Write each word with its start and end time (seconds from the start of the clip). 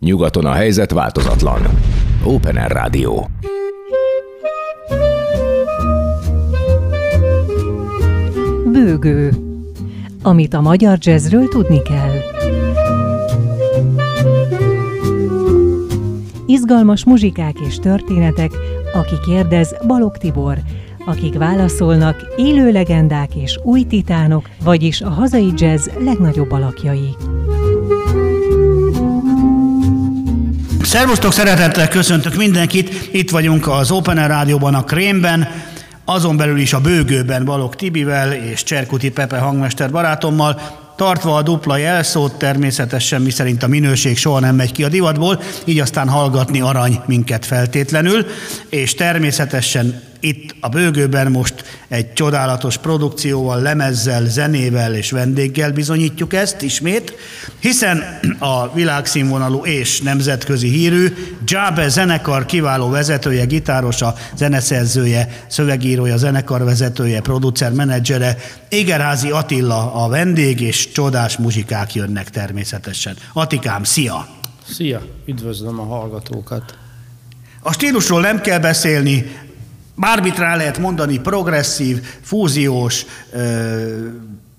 Nyugaton 0.00 0.44
a 0.44 0.52
helyzet 0.52 0.92
változatlan. 0.92 1.60
Open 2.24 2.56
Air 2.56 2.70
Rádió. 2.70 3.28
Bőgő. 8.72 9.30
Amit 10.22 10.54
a 10.54 10.60
magyar 10.60 10.98
jazzről 11.00 11.48
tudni 11.48 11.82
kell. 11.82 12.14
Izgalmas 16.46 17.04
muzsikák 17.04 17.60
és 17.60 17.76
történetek, 17.76 18.50
aki 18.94 19.14
kérdez 19.24 19.76
Balog 19.86 20.16
Tibor, 20.16 20.58
akik 21.06 21.38
válaszolnak 21.38 22.34
élő 22.36 22.72
legendák 22.72 23.36
és 23.36 23.58
új 23.62 23.82
titánok, 23.82 24.48
vagyis 24.64 25.00
a 25.00 25.08
hazai 25.08 25.52
jazz 25.56 25.88
legnagyobb 25.98 26.50
alakjai. 26.50 27.14
Szervusztok, 30.96 31.32
szeretettel 31.32 31.88
köszöntök 31.88 32.34
mindenkit. 32.34 33.08
Itt 33.12 33.30
vagyunk 33.30 33.68
az 33.68 33.90
Open 33.90 34.18
Air 34.18 34.28
Rádióban, 34.28 34.74
a 34.74 34.84
Krémben, 34.84 35.48
azon 36.04 36.36
belül 36.36 36.58
is 36.58 36.72
a 36.72 36.80
Bőgőben 36.80 37.44
Balog 37.44 37.74
Tibivel 37.74 38.32
és 38.32 38.62
Cserkuti 38.62 39.10
Pepe 39.10 39.38
hangmester 39.38 39.90
barátommal, 39.90 40.60
tartva 40.96 41.36
a 41.36 41.42
dupla 41.42 41.76
jelszót, 41.76 42.38
természetesen 42.38 43.22
mi 43.22 43.30
szerint 43.30 43.62
a 43.62 43.66
minőség 43.66 44.16
soha 44.16 44.40
nem 44.40 44.54
megy 44.54 44.72
ki 44.72 44.84
a 44.84 44.88
divatból, 44.88 45.42
így 45.64 45.80
aztán 45.80 46.08
hallgatni 46.08 46.60
arany 46.60 47.00
minket 47.06 47.46
feltétlenül, 47.46 48.26
és 48.68 48.94
természetesen 48.94 50.02
itt 50.26 50.54
a 50.60 50.68
bőgőben 50.68 51.30
most 51.30 51.54
egy 51.88 52.12
csodálatos 52.12 52.76
produkcióval, 52.76 53.60
lemezzel, 53.60 54.24
zenével 54.24 54.94
és 54.94 55.10
vendéggel 55.10 55.72
bizonyítjuk 55.72 56.34
ezt 56.34 56.62
ismét, 56.62 57.14
hiszen 57.58 58.20
a 58.38 58.72
világszínvonalú 58.72 59.64
és 59.64 60.00
nemzetközi 60.00 60.68
hírű 60.68 61.14
Jabe 61.44 61.88
zenekar 61.88 62.46
kiváló 62.46 62.88
vezetője, 62.88 63.44
gitárosa, 63.44 64.14
zeneszerzője, 64.36 65.44
szövegírója, 65.46 66.16
zenekarvezetője, 66.16 67.20
producer, 67.20 67.72
menedzsere, 67.72 68.36
Égerházi 68.68 69.30
Attila 69.30 70.04
a 70.04 70.08
vendég, 70.08 70.60
és 70.60 70.92
csodás 70.92 71.36
muzsikák 71.36 71.94
jönnek 71.94 72.30
természetesen. 72.30 73.16
Atikám, 73.32 73.84
szia! 73.84 74.26
Szia, 74.68 75.02
üdvözlöm 75.26 75.80
a 75.80 75.84
hallgatókat! 75.84 76.74
A 77.60 77.72
stílusról 77.72 78.20
nem 78.20 78.40
kell 78.40 78.58
beszélni, 78.58 79.45
Bármit 79.98 80.38
rá 80.38 80.56
lehet 80.56 80.78
mondani, 80.78 81.18
progresszív, 81.18 82.02
fúziós, 82.22 83.04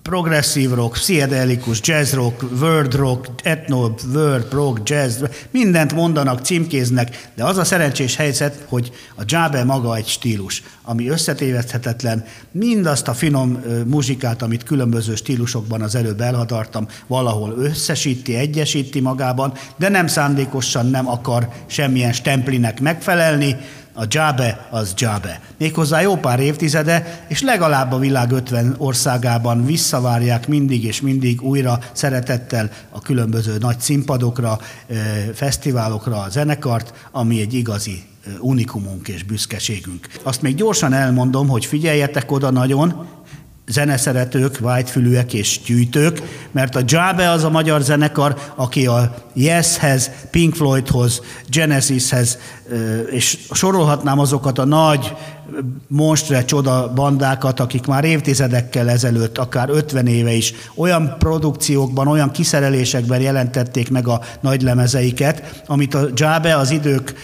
progresszív 0.02 0.70
rock, 0.70 0.92
pszichedelikus, 0.92 1.80
jazz 1.82 2.12
rock, 2.12 2.44
world 2.60 2.94
rock, 2.94 3.28
ethno, 3.42 3.90
world 4.14 4.52
rock, 4.52 4.88
jazz, 4.88 5.22
mindent 5.50 5.94
mondanak, 5.94 6.40
címkéznek, 6.40 7.28
de 7.34 7.44
az 7.44 7.56
a 7.56 7.64
szerencsés 7.64 8.16
helyzet, 8.16 8.64
hogy 8.68 8.92
a 9.16 9.22
Jabe 9.26 9.64
maga 9.64 9.96
egy 9.96 10.06
stílus, 10.06 10.62
ami 10.82 11.08
összetéveszthetetlen, 11.08 12.24
mindazt 12.50 13.08
a 13.08 13.14
finom 13.14 13.62
muzsikát, 13.86 14.42
amit 14.42 14.62
különböző 14.62 15.14
stílusokban 15.14 15.82
az 15.82 15.94
előbb 15.94 16.20
elhatartam, 16.20 16.86
valahol 17.06 17.54
összesíti, 17.58 18.34
egyesíti 18.34 19.00
magában, 19.00 19.52
de 19.76 19.88
nem 19.88 20.06
szándékosan 20.06 20.86
nem 20.86 21.08
akar 21.08 21.48
semmilyen 21.66 22.12
stemplinek 22.12 22.80
megfelelni, 22.80 23.56
a 23.98 24.04
Jabe 24.08 24.68
az 24.70 24.92
Jabe. 24.96 25.40
Méghozzá 25.56 26.00
jó 26.00 26.16
pár 26.16 26.40
évtizede, 26.40 27.24
és 27.28 27.42
legalább 27.42 27.92
a 27.92 27.98
világ 27.98 28.30
50 28.30 28.74
országában 28.78 29.64
visszavárják 29.64 30.48
mindig 30.48 30.84
és 30.84 31.00
mindig 31.00 31.42
újra 31.42 31.78
szeretettel 31.92 32.70
a 32.90 33.00
különböző 33.00 33.56
nagy 33.58 33.80
színpadokra, 33.80 34.58
fesztiválokra 35.34 36.20
a 36.20 36.28
zenekart, 36.28 37.08
ami 37.10 37.40
egy 37.40 37.54
igazi 37.54 38.02
unikumunk 38.40 39.08
és 39.08 39.22
büszkeségünk. 39.22 40.08
Azt 40.22 40.42
még 40.42 40.54
gyorsan 40.54 40.92
elmondom, 40.92 41.48
hogy 41.48 41.64
figyeljetek 41.64 42.30
oda 42.30 42.50
nagyon, 42.50 43.06
zeneszeretők, 43.68 44.58
vágyfülűek 44.58 45.34
és 45.34 45.60
gyűjtők, 45.66 46.22
mert 46.50 46.76
a 46.76 46.82
Jabe 46.86 47.30
az 47.30 47.44
a 47.44 47.50
magyar 47.50 47.80
zenekar, 47.80 48.36
aki 48.54 48.86
a 48.86 49.14
Yeshez, 49.34 50.10
Pink 50.30 50.54
Floydhoz, 50.54 51.20
Genesishez, 51.50 52.38
és 53.10 53.38
sorolhatnám 53.50 54.18
azokat 54.18 54.58
a 54.58 54.64
nagy 54.64 55.14
monstre 55.86 56.44
csoda 56.44 56.92
bandákat, 56.94 57.60
akik 57.60 57.86
már 57.86 58.04
évtizedekkel 58.04 58.90
ezelőtt, 58.90 59.38
akár 59.38 59.68
50 59.70 60.06
éve 60.06 60.32
is 60.32 60.52
olyan 60.74 61.16
produkciókban, 61.18 62.06
olyan 62.06 62.30
kiszerelésekben 62.30 63.20
jelentették 63.20 63.90
meg 63.90 64.08
a 64.08 64.20
nagy 64.40 64.62
lemezeiket, 64.62 65.62
amit 65.66 65.94
a 65.94 66.08
Jabe 66.14 66.56
az 66.56 66.70
idők 66.70 67.14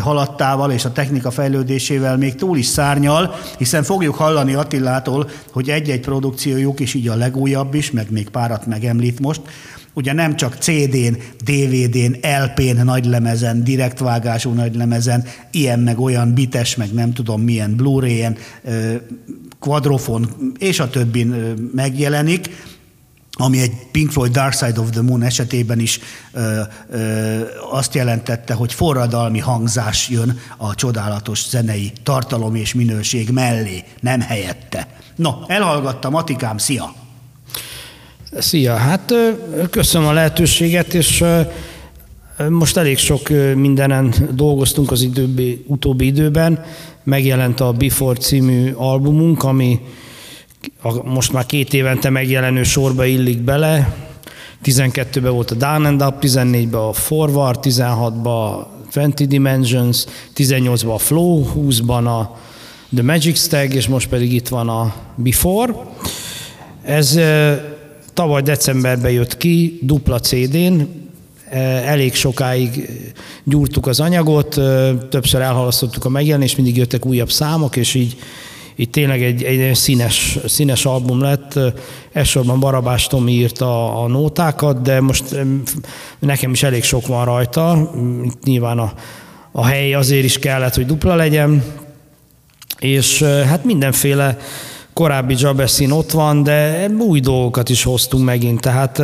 haladtával 0.00 0.70
és 0.70 0.84
a 0.84 0.92
technika 0.92 1.30
fejlődésével 1.30 2.16
még 2.16 2.34
túl 2.34 2.56
is 2.56 2.66
szárnyal, 2.66 3.34
hiszen 3.58 3.82
fogjuk 3.82 4.14
hallani 4.14 4.54
Attilától, 4.54 5.28
hogy 5.52 5.68
egy-egy 5.68 6.00
produkciójuk 6.00 6.80
is 6.80 6.94
így 6.94 7.08
a 7.08 7.14
legújabb 7.14 7.74
is, 7.74 7.90
meg 7.90 8.10
még 8.10 8.28
párat 8.28 8.66
megemlít 8.66 9.20
most, 9.20 9.40
Ugye 9.94 10.12
nem 10.12 10.36
csak 10.36 10.54
CD-n, 10.54 11.16
DVD-n, 11.44 12.16
LP-n, 12.42 12.84
nagylemezen, 12.84 13.64
direktvágású 13.64 14.50
nagylemezen, 14.50 15.24
ilyen 15.50 15.78
meg 15.78 16.00
olyan 16.00 16.34
bites, 16.34 16.76
meg 16.76 16.92
nem 16.92 17.12
tudom 17.12 17.40
milyen 17.40 17.76
Blu-ray-en, 17.76 18.36
quadrofon 19.58 20.52
és 20.58 20.80
a 20.80 20.90
többin 20.90 21.28
megjelenik, 21.74 22.50
ami 23.32 23.60
egy 23.60 23.72
Pink 23.92 24.10
Floyd 24.10 24.32
Dark 24.32 24.52
Side 24.52 24.80
of 24.80 24.90
the 24.90 25.02
Moon 25.02 25.22
esetében 25.22 25.78
is 25.78 26.00
ö, 26.32 26.60
ö, 26.90 27.40
azt 27.70 27.94
jelentette, 27.94 28.54
hogy 28.54 28.72
forradalmi 28.72 29.38
hangzás 29.38 30.08
jön 30.08 30.38
a 30.56 30.74
csodálatos 30.74 31.48
zenei 31.48 31.92
tartalom 32.02 32.54
és 32.54 32.74
minőség 32.74 33.30
mellé, 33.30 33.84
nem 34.00 34.20
helyette. 34.20 34.88
No, 35.16 35.30
elhallgattam, 35.46 36.14
Atikám, 36.14 36.58
szia! 36.58 37.01
Szia, 38.38 38.74
hát 38.74 39.14
köszönöm 39.70 40.08
a 40.08 40.12
lehetőséget, 40.12 40.94
és 40.94 41.24
most 42.48 42.76
elég 42.76 42.98
sok 42.98 43.28
mindenen 43.54 44.14
dolgoztunk 44.34 44.90
az 44.90 45.02
időbbi, 45.02 45.64
utóbbi 45.66 46.06
időben. 46.06 46.64
Megjelent 47.04 47.60
a 47.60 47.72
Before 47.72 48.18
című 48.18 48.72
albumunk, 48.72 49.42
ami 49.42 49.80
a 50.82 51.08
most 51.08 51.32
már 51.32 51.46
két 51.46 51.74
évente 51.74 52.10
megjelenő 52.10 52.62
sorba 52.62 53.04
illik 53.04 53.38
bele. 53.38 53.96
12-ben 54.64 55.32
volt 55.32 55.50
a 55.50 55.54
Down 55.54 55.84
and 55.84 56.02
Up, 56.02 56.14
14-ben 56.20 56.80
a 56.80 56.92
Forward, 56.92 57.58
16-ban 57.62 58.24
a 58.24 58.70
20 58.92 59.12
Dimensions, 59.14 60.04
18-ban 60.36 60.94
a 60.94 60.98
Flow, 60.98 61.46
20-ban 61.56 62.04
a 62.04 62.38
The 62.94 63.02
Magic 63.02 63.38
Stag, 63.38 63.74
és 63.74 63.88
most 63.88 64.08
pedig 64.08 64.32
itt 64.32 64.48
van 64.48 64.68
a 64.68 64.94
Before. 65.14 65.74
Ez 66.82 67.18
Tavaly 68.14 68.42
decemberben 68.42 69.10
jött 69.10 69.36
ki, 69.36 69.78
dupla 69.82 70.20
CD-n, 70.20 70.80
e, 71.50 71.58
elég 71.60 72.14
sokáig 72.14 72.90
gyúrtuk 73.44 73.86
az 73.86 74.00
anyagot, 74.00 74.58
e, 74.58 74.94
többször 74.94 75.40
elhalasztottuk 75.40 76.04
a 76.04 76.08
megjelenést, 76.08 76.56
mindig 76.56 76.76
jöttek 76.76 77.06
újabb 77.06 77.30
számok, 77.30 77.76
és 77.76 77.94
így, 77.94 78.16
így 78.76 78.90
tényleg 78.90 79.22
egy, 79.22 79.42
egy 79.42 79.74
színes, 79.74 80.38
színes 80.46 80.84
album 80.84 81.20
lett. 81.20 81.58
Elsősorban 82.12 82.60
Barabás 82.60 83.06
Tomi 83.06 83.32
írta 83.32 84.02
a 84.02 84.08
nótákat, 84.08 84.82
de 84.82 85.00
most 85.00 85.32
e, 85.32 85.46
nekem 86.18 86.50
is 86.50 86.62
elég 86.62 86.82
sok 86.82 87.06
van 87.06 87.24
rajta. 87.24 87.92
Nyilván 88.44 88.78
a, 88.78 88.92
a 89.52 89.64
hely 89.64 89.94
azért 89.94 90.24
is 90.24 90.38
kellett, 90.38 90.74
hogy 90.74 90.86
dupla 90.86 91.14
legyen, 91.14 91.64
és 92.78 93.22
hát 93.22 93.64
mindenféle 93.64 94.38
korábbi 94.92 95.34
Jabessin 95.38 95.90
ott 95.90 96.10
van, 96.10 96.42
de 96.42 96.88
új 96.88 97.20
dolgokat 97.20 97.68
is 97.68 97.82
hoztunk 97.82 98.24
megint, 98.24 98.60
tehát 98.60 99.02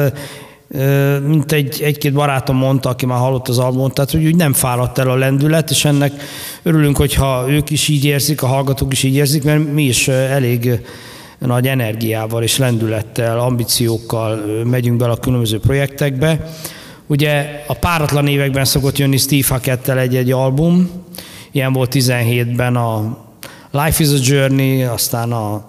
mint 1.26 1.53
egy, 1.53 1.81
egy-két 1.82 2.12
barátom 2.12 2.56
mondta, 2.56 2.88
aki 2.88 3.06
már 3.06 3.19
hallott 3.19 3.49
az 3.49 3.59
albumot, 3.59 3.94
tehát 3.94 4.10
hogy 4.10 4.25
úgy 4.25 4.36
nem 4.36 4.53
fáradt 4.53 4.98
el 4.98 5.10
a 5.10 5.16
lendület, 5.16 5.71
és 5.71 5.84
ennek 5.84 6.13
örülünk, 6.63 6.97
hogyha 6.97 7.45
ők 7.48 7.71
is 7.71 7.89
így 7.89 8.04
érzik, 8.04 8.42
a 8.42 8.47
hallgatók 8.47 8.92
is 8.92 9.03
így 9.03 9.15
érzik, 9.15 9.45
mert 9.45 9.72
mi 9.72 9.83
is 9.83 10.09
elég 10.09 10.80
nagy 11.39 11.66
energiával 11.66 12.42
és 12.42 12.59
lendülettel, 12.59 13.39
ambíciókkal 13.39 14.36
megyünk 14.65 14.97
bele 14.97 15.13
a 15.13 15.16
különböző 15.16 15.60
projektekbe. 15.60 16.51
Ugye 17.07 17.65
a 17.66 17.74
páratlan 17.74 18.27
években 18.27 18.65
szokott 18.65 18.98
jönni 18.98 19.16
Steve 19.16 19.47
Hackettel 19.48 19.98
egy-egy 19.98 20.33
album, 20.33 20.91
ilyen 21.51 21.72
volt 21.72 21.95
17-ben 21.95 22.77
a 22.77 23.27
Life 23.70 24.03
is 24.03 24.10
a 24.10 24.18
Journey, 24.22 24.82
aztán 24.82 25.32
a 25.32 25.65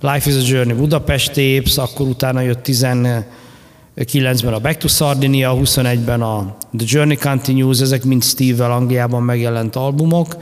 Life 0.00 0.30
is 0.30 0.36
a 0.36 0.52
Journey 0.52 0.74
Budapest 0.74 1.26
Tapes, 1.26 1.78
akkor 1.78 2.06
utána 2.06 2.40
jött 2.40 2.66
19-ben 2.66 4.52
a 4.52 4.58
Back 4.58 4.78
to 4.78 4.88
Sardinia, 4.88 5.58
21-ben 5.62 6.22
a 6.22 6.56
The 6.76 6.86
Journey 6.90 7.16
Continues, 7.16 7.80
ezek 7.80 8.04
mind 8.04 8.24
Steve-vel 8.24 8.72
Angliában 8.72 9.22
megjelent 9.22 9.76
albumok. 9.76 10.36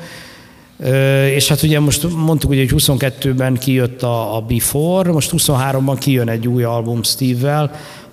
És 1.34 1.49
hát 1.49 1.62
ugye 1.62 1.81
most 1.81 2.06
mondtuk, 2.16 2.50
hogy 2.50 2.72
22-ben 2.76 3.54
kijött 3.54 4.02
a, 4.02 4.37
a 4.37 4.40
Before, 4.40 5.12
most 5.12 5.32
23-ban 5.37 5.96
kijön 5.99 6.28
egy 6.28 6.49
új 6.49 6.62
album 6.62 7.02
Steve-vel, 7.02 7.70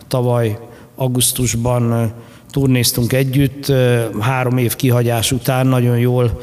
tavaly 0.08 0.60
augusztusban 0.96 2.14
turnéztunk 2.52 3.14
együtt, 3.14 3.72
három 4.20 4.58
év 4.58 4.76
kihagyás 4.76 5.32
után 5.32 5.68
nagyon 5.68 5.98
jól 5.98 6.40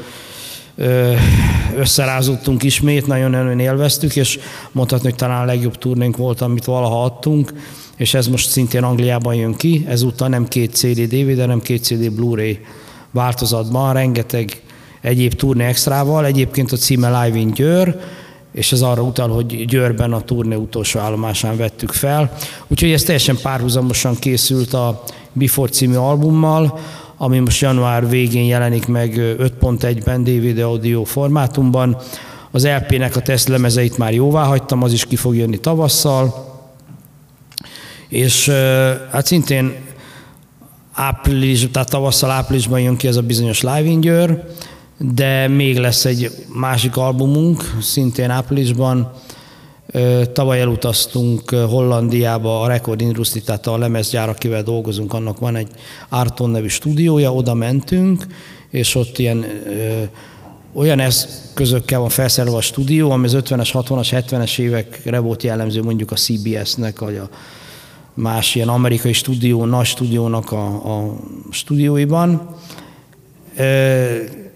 összerázottunk 1.75 2.63
ismét, 2.63 3.07
nagyon-nagyon 3.07 3.59
élveztük, 3.59 4.15
és 4.15 4.39
mondhatni, 4.71 5.09
hogy 5.09 5.17
talán 5.17 5.41
a 5.41 5.45
legjobb 5.45 5.77
turnénk 5.77 6.17
volt, 6.17 6.41
amit 6.41 6.65
valaha 6.65 7.03
adtunk, 7.03 7.53
és 7.95 8.13
ez 8.13 8.27
most 8.27 8.49
szintén 8.49 8.83
Angliában 8.83 9.35
jön 9.35 9.55
ki, 9.55 9.85
ezúttal 9.87 10.27
nem 10.27 10.47
két 10.47 10.75
CD 10.75 11.01
DVD, 11.01 11.39
hanem 11.39 11.61
két 11.61 11.83
CD 11.83 12.11
Blu-ray 12.11 12.59
változatban, 13.11 13.93
rengeteg 13.93 14.61
egyéb 15.01 15.33
turné 15.33 15.65
extrával, 15.65 16.25
egyébként 16.25 16.71
a 16.71 16.77
címe 16.77 17.23
Live 17.23 17.37
in 17.37 17.51
Győr, 17.51 17.99
és 18.53 18.71
ez 18.71 18.81
arra 18.81 19.01
utal, 19.01 19.29
hogy 19.29 19.65
Győrben 19.65 20.13
a 20.13 20.21
turné 20.21 20.55
utolsó 20.55 20.99
állomásán 20.99 21.57
vettük 21.57 21.91
fel. 21.91 22.31
Úgyhogy 22.67 22.91
ez 22.91 23.03
teljesen 23.03 23.37
párhuzamosan 23.41 24.15
készült 24.15 24.73
a 24.73 25.03
Before 25.33 25.71
című 25.71 25.95
albummal, 25.95 26.79
ami 27.17 27.39
most 27.39 27.61
január 27.61 28.09
végén 28.09 28.45
jelenik 28.45 28.87
meg 28.87 29.13
5.1-ben 29.15 30.23
DVD 30.23 30.59
audio 30.59 31.03
formátumban. 31.03 31.97
Az 32.51 32.65
LP-nek 32.67 33.15
a 33.15 33.21
tesztlemezeit 33.21 33.97
már 33.97 34.13
jóvá 34.13 34.43
hagytam, 34.43 34.83
az 34.83 34.93
is 34.93 35.05
ki 35.05 35.15
fog 35.15 35.35
jönni 35.35 35.57
tavasszal. 35.57 36.45
És 38.07 38.49
hát 39.11 39.25
szintén 39.25 39.75
április, 40.93 41.67
tehát 41.71 41.89
tavasszal 41.89 42.31
áprilisban 42.31 42.79
jön 42.79 42.97
ki 42.97 43.07
ez 43.07 43.15
a 43.15 43.21
bizonyos 43.21 43.61
Live 43.61 43.83
in 43.83 43.99
Győr, 43.99 44.43
de 44.97 45.47
még 45.47 45.77
lesz 45.77 46.05
egy 46.05 46.31
másik 46.53 46.97
albumunk, 46.97 47.63
szintén 47.81 48.29
áprilisban. 48.29 49.11
Tavaly 50.33 50.59
elutaztunk 50.59 51.49
Hollandiába 51.49 52.61
a 52.61 52.67
Record 52.67 53.01
Industry, 53.01 53.41
tehát 53.41 53.67
a 53.67 53.77
lemezgyár, 53.77 54.29
akivel 54.29 54.63
dolgozunk, 54.63 55.13
annak 55.13 55.39
van 55.39 55.55
egy 55.55 55.67
Arton 56.09 56.49
nevű 56.49 56.67
stúdiója, 56.67 57.33
oda 57.33 57.53
mentünk, 57.53 58.25
és 58.69 58.95
ott 58.95 59.17
ilyen 59.17 59.45
olyan 60.73 60.99
eszközökkel 60.99 61.99
van 61.99 62.09
felszerelve 62.09 62.57
a 62.57 62.61
stúdió, 62.61 63.11
ami 63.11 63.25
az 63.25 63.35
50-es, 63.39 63.69
60-as, 63.73 64.23
70-es 64.29 64.59
évekre 64.59 65.19
volt 65.19 65.43
jellemző 65.43 65.81
mondjuk 65.81 66.11
a 66.11 66.15
CBS-nek, 66.15 66.99
vagy 66.99 67.17
a 67.17 67.29
más 68.13 68.55
ilyen 68.55 68.67
amerikai 68.67 69.13
stúdió, 69.13 69.65
nagy 69.65 69.85
stúdiónak 69.85 70.51
a, 70.51 70.65
a 70.65 71.15
stúdióiban. 71.51 72.55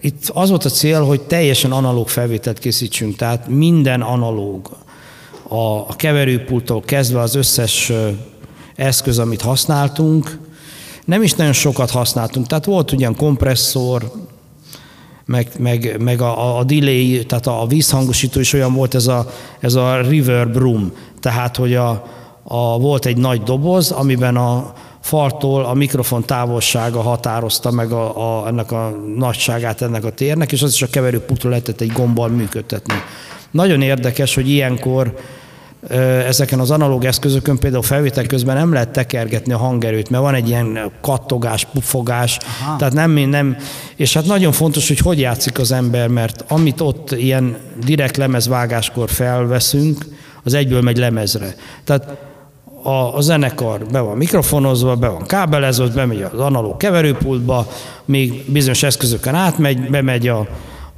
Itt 0.00 0.30
az 0.32 0.48
volt 0.48 0.64
a 0.64 0.68
cél, 0.68 1.04
hogy 1.04 1.20
teljesen 1.20 1.72
analóg 1.72 2.08
felvételt 2.08 2.58
készítsünk, 2.58 3.16
tehát 3.16 3.48
minden 3.48 4.00
analóg, 4.00 4.70
a 5.52 5.96
keverőpulttól 5.96 6.80
kezdve 6.80 7.20
az 7.20 7.34
összes 7.34 7.92
eszköz, 8.76 9.18
amit 9.18 9.40
használtunk, 9.40 10.38
nem 11.04 11.22
is 11.22 11.32
nagyon 11.32 11.52
sokat 11.52 11.90
használtunk, 11.90 12.46
tehát 12.46 12.64
volt 12.64 12.92
ugyan 12.92 13.16
kompresszor, 13.16 14.12
meg, 15.24 15.48
meg, 15.58 15.96
meg 15.98 16.20
a, 16.20 16.58
a 16.58 16.64
delay, 16.64 17.24
tehát 17.26 17.46
a 17.46 17.66
vízhangosító 17.68 18.40
is 18.40 18.52
olyan 18.52 18.74
volt 18.74 18.94
ez 18.94 19.06
a, 19.06 19.30
ez 19.60 19.74
a 19.74 19.96
reverb 19.96 20.56
room, 20.56 20.92
tehát 21.20 21.56
hogy 21.56 21.74
a, 21.74 21.90
a, 22.42 22.78
volt 22.78 23.06
egy 23.06 23.16
nagy 23.16 23.42
doboz, 23.42 23.90
amiben 23.90 24.36
a 24.36 24.72
faltól 25.00 25.64
a 25.64 25.74
mikrofon 25.74 26.24
távolsága 26.24 27.00
határozta 27.00 27.70
meg 27.70 27.92
a, 27.92 28.40
a, 28.40 28.46
ennek 28.46 28.72
a 28.72 28.96
nagyságát 29.16 29.82
ennek 29.82 30.04
a 30.04 30.10
térnek, 30.10 30.52
és 30.52 30.62
az 30.62 30.72
is 30.72 30.82
a 30.82 30.90
keverőputra 30.90 31.48
lehetett 31.50 31.80
egy 31.80 31.92
gombbal 31.92 32.28
működtetni. 32.28 32.94
Nagyon 33.50 33.82
érdekes, 33.82 34.34
hogy 34.34 34.48
ilyenkor 34.48 35.14
ezeken 36.26 36.60
az 36.60 36.70
analóg 36.70 37.04
eszközökön 37.04 37.58
például 37.58 37.82
felvétel 37.82 38.26
közben 38.26 38.56
nem 38.56 38.72
lehet 38.72 38.88
tekergetni 38.88 39.52
a 39.52 39.58
hangerőt, 39.58 40.10
mert 40.10 40.22
van 40.22 40.34
egy 40.34 40.48
ilyen 40.48 40.78
kattogás, 41.00 41.64
pufogás, 41.64 42.38
Aha. 42.60 42.76
tehát 42.76 42.94
nem, 42.94 43.10
nem, 43.10 43.56
és 43.96 44.14
hát 44.14 44.26
nagyon 44.26 44.52
fontos, 44.52 44.88
hogy 44.88 44.98
hogy 44.98 45.18
játszik 45.20 45.58
az 45.58 45.72
ember, 45.72 46.08
mert 46.08 46.44
amit 46.48 46.80
ott 46.80 47.10
ilyen 47.10 47.56
direkt 47.84 48.16
lemezvágáskor 48.16 49.10
felveszünk, 49.10 50.06
az 50.44 50.54
egyből 50.54 50.80
megy 50.80 50.96
lemezre. 50.98 51.54
Tehát 51.84 52.16
a, 52.82 53.16
a 53.16 53.20
zenekar 53.20 53.86
be 53.86 54.00
van 54.00 54.16
mikrofonozva, 54.16 54.96
be 54.96 55.08
van 55.08 55.26
kábelezve, 55.26 55.86
bemegy 55.86 56.22
az 56.22 56.40
analóg 56.40 56.76
keverőpultba, 56.76 57.66
még 58.04 58.44
bizonyos 58.52 58.82
eszközöken 58.82 59.34
átmegy, 59.34 59.90
bemegy 59.90 60.28
a, 60.28 60.46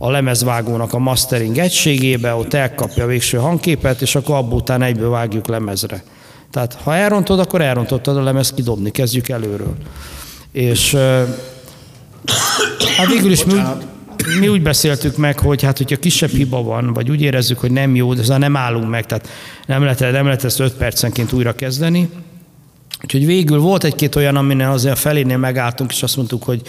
a 0.05 0.11
lemezvágónak 0.11 0.93
a 0.93 0.99
mastering 0.99 1.59
egységébe, 1.59 2.35
ott 2.35 2.55
elkapja 2.55 3.05
a 3.05 3.07
végső 3.07 3.39
hangképet, 3.39 4.03
és 4.03 4.15
akkor 4.15 4.35
abból 4.35 4.59
után 4.59 4.83
egyből 4.83 5.11
vágjuk 5.11 5.47
lemezre. 5.47 6.05
Tehát 6.51 6.79
ha 6.83 6.95
elrontod, 6.95 7.39
akkor 7.39 7.61
elrontottad 7.61 8.17
a 8.17 8.23
lemez, 8.23 8.53
kidobni, 8.53 8.91
kezdjük 8.91 9.29
előről. 9.29 9.75
És 10.53 10.95
hát 12.97 13.09
végül 13.09 13.31
is 13.31 13.45
mi, 13.45 13.55
mi 14.41 14.49
úgy 14.49 14.63
beszéltük 14.63 15.17
meg, 15.17 15.39
hogy 15.39 15.63
hát, 15.63 15.79
hogyha 15.79 15.97
kisebb 15.97 16.31
hiba 16.31 16.63
van, 16.63 16.93
vagy 16.93 17.11
úgy 17.11 17.23
érezzük, 17.23 17.59
hogy 17.59 17.71
nem 17.71 17.95
jó, 17.95 18.15
de 18.15 18.39
nem 18.39 18.57
állunk 18.57 18.89
meg, 18.89 19.07
tehát 19.07 19.29
nem 19.67 19.83
lehet, 19.83 20.01
nem 20.01 20.25
lehet 20.25 20.45
ezt 20.45 20.61
5 20.61 20.73
percenként 20.73 21.33
újra 21.33 21.55
kezdeni. 21.55 22.09
Úgyhogy 23.03 23.27
végül 23.27 23.59
volt 23.59 23.85
egy-két 23.85 24.15
olyan, 24.15 24.37
aminél 24.37 24.71
azért 24.71 24.95
a 24.95 24.99
felénél 24.99 25.37
megálltunk, 25.37 25.93
és 25.93 26.03
azt 26.03 26.17
mondtuk, 26.17 26.43
hogy 26.43 26.63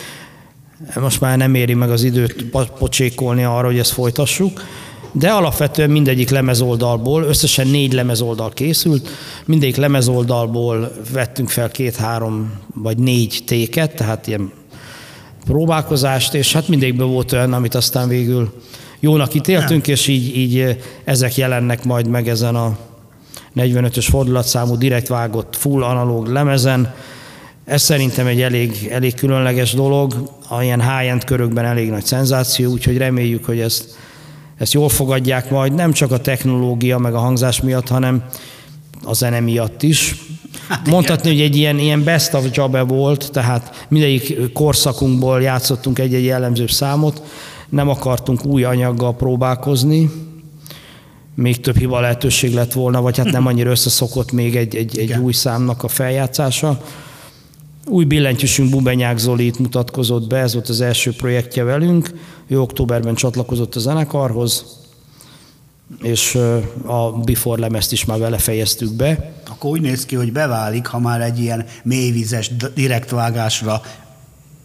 most 0.96 1.22
már 1.22 1.38
nem 1.38 1.56
éri 1.56 1.74
meg 1.74 1.92
az 1.92 2.04
időt 2.04 2.46
pocsékolni 2.80 3.44
arra, 3.44 3.66
hogy 3.66 3.80
ezt 3.80 3.92
folytassuk. 3.92 4.62
De 5.12 5.30
alapvetően 5.30 5.90
mindegyik 5.90 6.30
lemezoldalból, 6.30 7.24
összesen 7.24 7.68
négy 7.68 7.94
lemezoldal 7.94 8.50
készült, 8.50 9.10
mindegyik 9.46 9.76
lemezoldalból 9.76 10.92
vettünk 11.14 11.50
fel 11.50 11.70
két-három 11.70 12.52
vagy 12.74 12.98
négy 12.98 13.44
téket, 13.46 13.96
tehát 13.96 14.28
ilyen 14.28 14.52
próbálkozást, 15.46 16.34
és 16.34 16.54
hát 16.54 16.68
mindegyikből 16.68 17.08
volt 17.08 17.32
olyan, 17.32 17.54
amit 17.54 17.76
aztán 17.76 18.08
végül 18.08 18.62
jónak 19.00 19.34
ítéltünk, 19.34 19.88
és 19.88 20.08
így, 20.08 20.38
így 20.38 20.78
ezek 21.04 21.36
jelennek 21.36 21.84
majd 21.84 22.08
meg 22.08 22.28
ezen 22.28 22.56
a 22.56 22.78
45-ös 23.56 24.08
fordulatszámú 24.10 24.78
direkt 24.78 25.08
vágott 25.08 25.56
full 25.56 25.84
analóg 25.84 26.28
lemezen. 26.28 26.94
Ez 27.66 27.82
szerintem 27.82 28.28
egy 28.28 28.42
elég, 28.42 28.88
elég 28.92 29.14
különleges 29.14 29.74
dolog, 29.74 30.32
a 30.48 30.62
ilyen 30.64 30.82
high-end 30.82 31.24
körökben 31.24 31.66
elég 31.66 31.90
nagy 31.90 32.06
szenzáció, 32.06 32.72
úgyhogy 32.72 32.98
reméljük, 32.98 33.46
hogy 33.46 33.60
ezt, 33.60 33.98
ezt 34.58 34.74
jól 34.74 34.90
fogadják 34.90 35.50
majd, 35.50 35.74
nem 35.74 35.92
csak 35.92 36.12
a 36.12 36.20
technológia 36.20 36.98
meg 36.98 37.14
a 37.14 37.20
hangzás 37.20 37.62
miatt, 37.62 37.88
hanem 37.88 38.24
a 39.04 39.14
zene 39.14 39.40
miatt 39.40 39.84
is. 39.84 40.16
Hát 40.68 40.88
Mondhatni, 40.88 41.30
hogy 41.30 41.42
egy 41.42 41.56
ilyen, 41.56 41.80
ilyen 41.80 42.04
best 42.04 42.34
of 42.34 42.46
job 42.52 42.88
volt, 42.88 43.32
tehát 43.32 43.86
mindegyik 43.90 44.52
korszakunkból 44.54 45.42
játszottunk 45.42 46.00
egy-egy 46.00 46.26
jellemző 46.26 46.68
számot, 46.68 47.22
nem 47.70 47.90
akartunk 47.90 48.46
új 48.46 48.64
anyaggal 48.64 49.16
próbálkozni, 49.16 50.10
még 51.36 51.60
több 51.60 51.78
hiba 51.78 52.00
lehetőség 52.00 52.54
lett 52.54 52.74
volna, 52.74 53.02
vagy 53.02 53.18
hát 53.18 53.32
nem 53.32 53.48
annyira 53.48 53.70
összeszokott 53.70 54.32
még 54.32 54.56
egy, 54.56 54.76
egy, 54.76 54.98
egy 54.98 55.18
új 55.18 55.34
számnak 55.34 55.84
a 55.84 55.88
feljátszása. 55.88 56.82
Új 57.88 58.06
billentyűsünk 58.06 58.70
Bubenyák 58.70 59.18
Zoli 59.18 59.46
itt 59.46 59.60
mutatkozott 59.60 60.28
be, 60.28 60.38
ez 60.38 60.54
volt 60.54 60.70
az 60.70 60.82
első 60.82 61.12
projektje 61.12 61.64
velünk. 61.64 62.10
Ő 62.48 62.62
októberben 62.62 63.16
csatlakozott 63.16 63.76
a 63.76 63.80
zenekarhoz, 63.80 64.66
és 66.02 66.36
a 66.86 67.12
Before 67.12 67.62
lemezt 67.62 67.92
is 67.92 68.06
már 68.06 68.20
vele 68.20 68.38
fejeztük 68.38 68.94
be. 68.94 69.34
Akkor 69.50 69.70
úgy 69.70 69.82
néz 69.82 70.06
ki, 70.06 70.16
hogy 70.16 70.32
beválik, 70.32 70.86
ha 70.86 71.00
már 71.00 71.22
egy 71.22 71.40
ilyen 71.40 71.66
mélyvizes 71.84 72.52
direktvágásra 72.76 73.82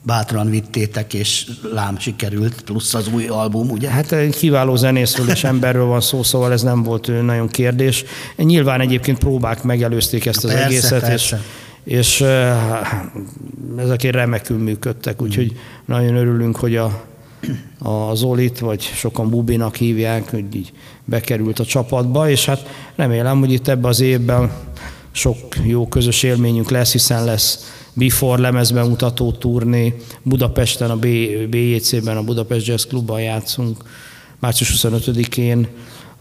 bátran 0.03 0.51
vittétek, 0.51 1.15
és 1.15 1.47
lám 1.73 1.99
sikerült, 1.99 2.63
plusz 2.63 2.95
az 2.95 3.09
új 3.15 3.27
album, 3.27 3.71
ugye? 3.71 3.91
Hát 3.91 4.13
egy 4.13 4.37
kiváló 4.37 4.77
zenészről 4.77 5.31
és 5.31 5.45
emberről 5.45 5.85
van 5.85 6.01
szó, 6.01 6.23
szóval 6.23 6.53
ez 6.53 6.63
nem 6.63 6.83
volt 6.83 7.25
nagyon 7.25 7.49
kérdés. 7.49 8.05
Nyilván 8.37 8.81
egyébként 8.81 9.19
próbák 9.19 9.63
megelőzték 9.63 10.27
ezt 10.27 10.45
az 10.45 10.51
persze, 10.51 10.67
egészet, 10.67 11.01
persze. 11.01 11.37
és, 11.37 11.43
és 11.85 12.21
ezek 13.77 14.03
remekül 14.03 14.59
működtek, 14.59 15.23
úgyhogy 15.23 15.53
nagyon 15.85 16.17
örülünk, 16.17 16.57
hogy 16.57 16.77
a, 16.77 17.05
a 17.79 18.15
Zolit, 18.15 18.59
vagy 18.59 18.83
sokan 18.83 19.31
Bubinak 19.31 19.77
hívják, 19.77 20.31
hogy 20.31 20.55
így 20.55 20.73
bekerült 21.05 21.59
a 21.59 21.65
csapatba, 21.65 22.31
és 22.31 22.45
hát 22.45 22.69
remélem, 22.97 23.39
hogy 23.39 23.53
itt 23.53 23.69
ebbe 23.69 23.89
az 23.89 24.01
évben 24.01 24.51
sok 25.13 25.37
jó 25.65 25.89
közös 25.89 26.23
élményünk 26.23 26.71
lesz, 26.71 26.93
hiszen 26.93 27.25
lesz 27.25 27.73
Before 27.93 28.41
lemezben 28.41 28.89
mutató 28.89 29.33
turné, 29.33 29.95
Budapesten 30.23 30.91
a 30.91 30.99
BJC-ben, 31.49 32.17
a 32.17 32.23
Budapest 32.23 32.67
Jazz 32.67 32.85
Klubban 32.85 33.21
játszunk, 33.21 33.85
március 34.39 34.75
25-én, 34.77 35.67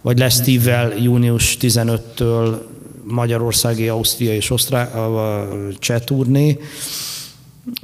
vagy 0.01 0.18
lesz 0.18 0.42
Steve-vel 0.42 0.94
június 0.98 1.58
15-től 1.62 2.58
Magyarországi, 3.10 3.88
Ausztria 3.88 4.34
és 4.34 4.50
Osztrá, 4.50 4.84
a 4.84 5.48
cseh 5.80 6.00
turné, 6.00 6.60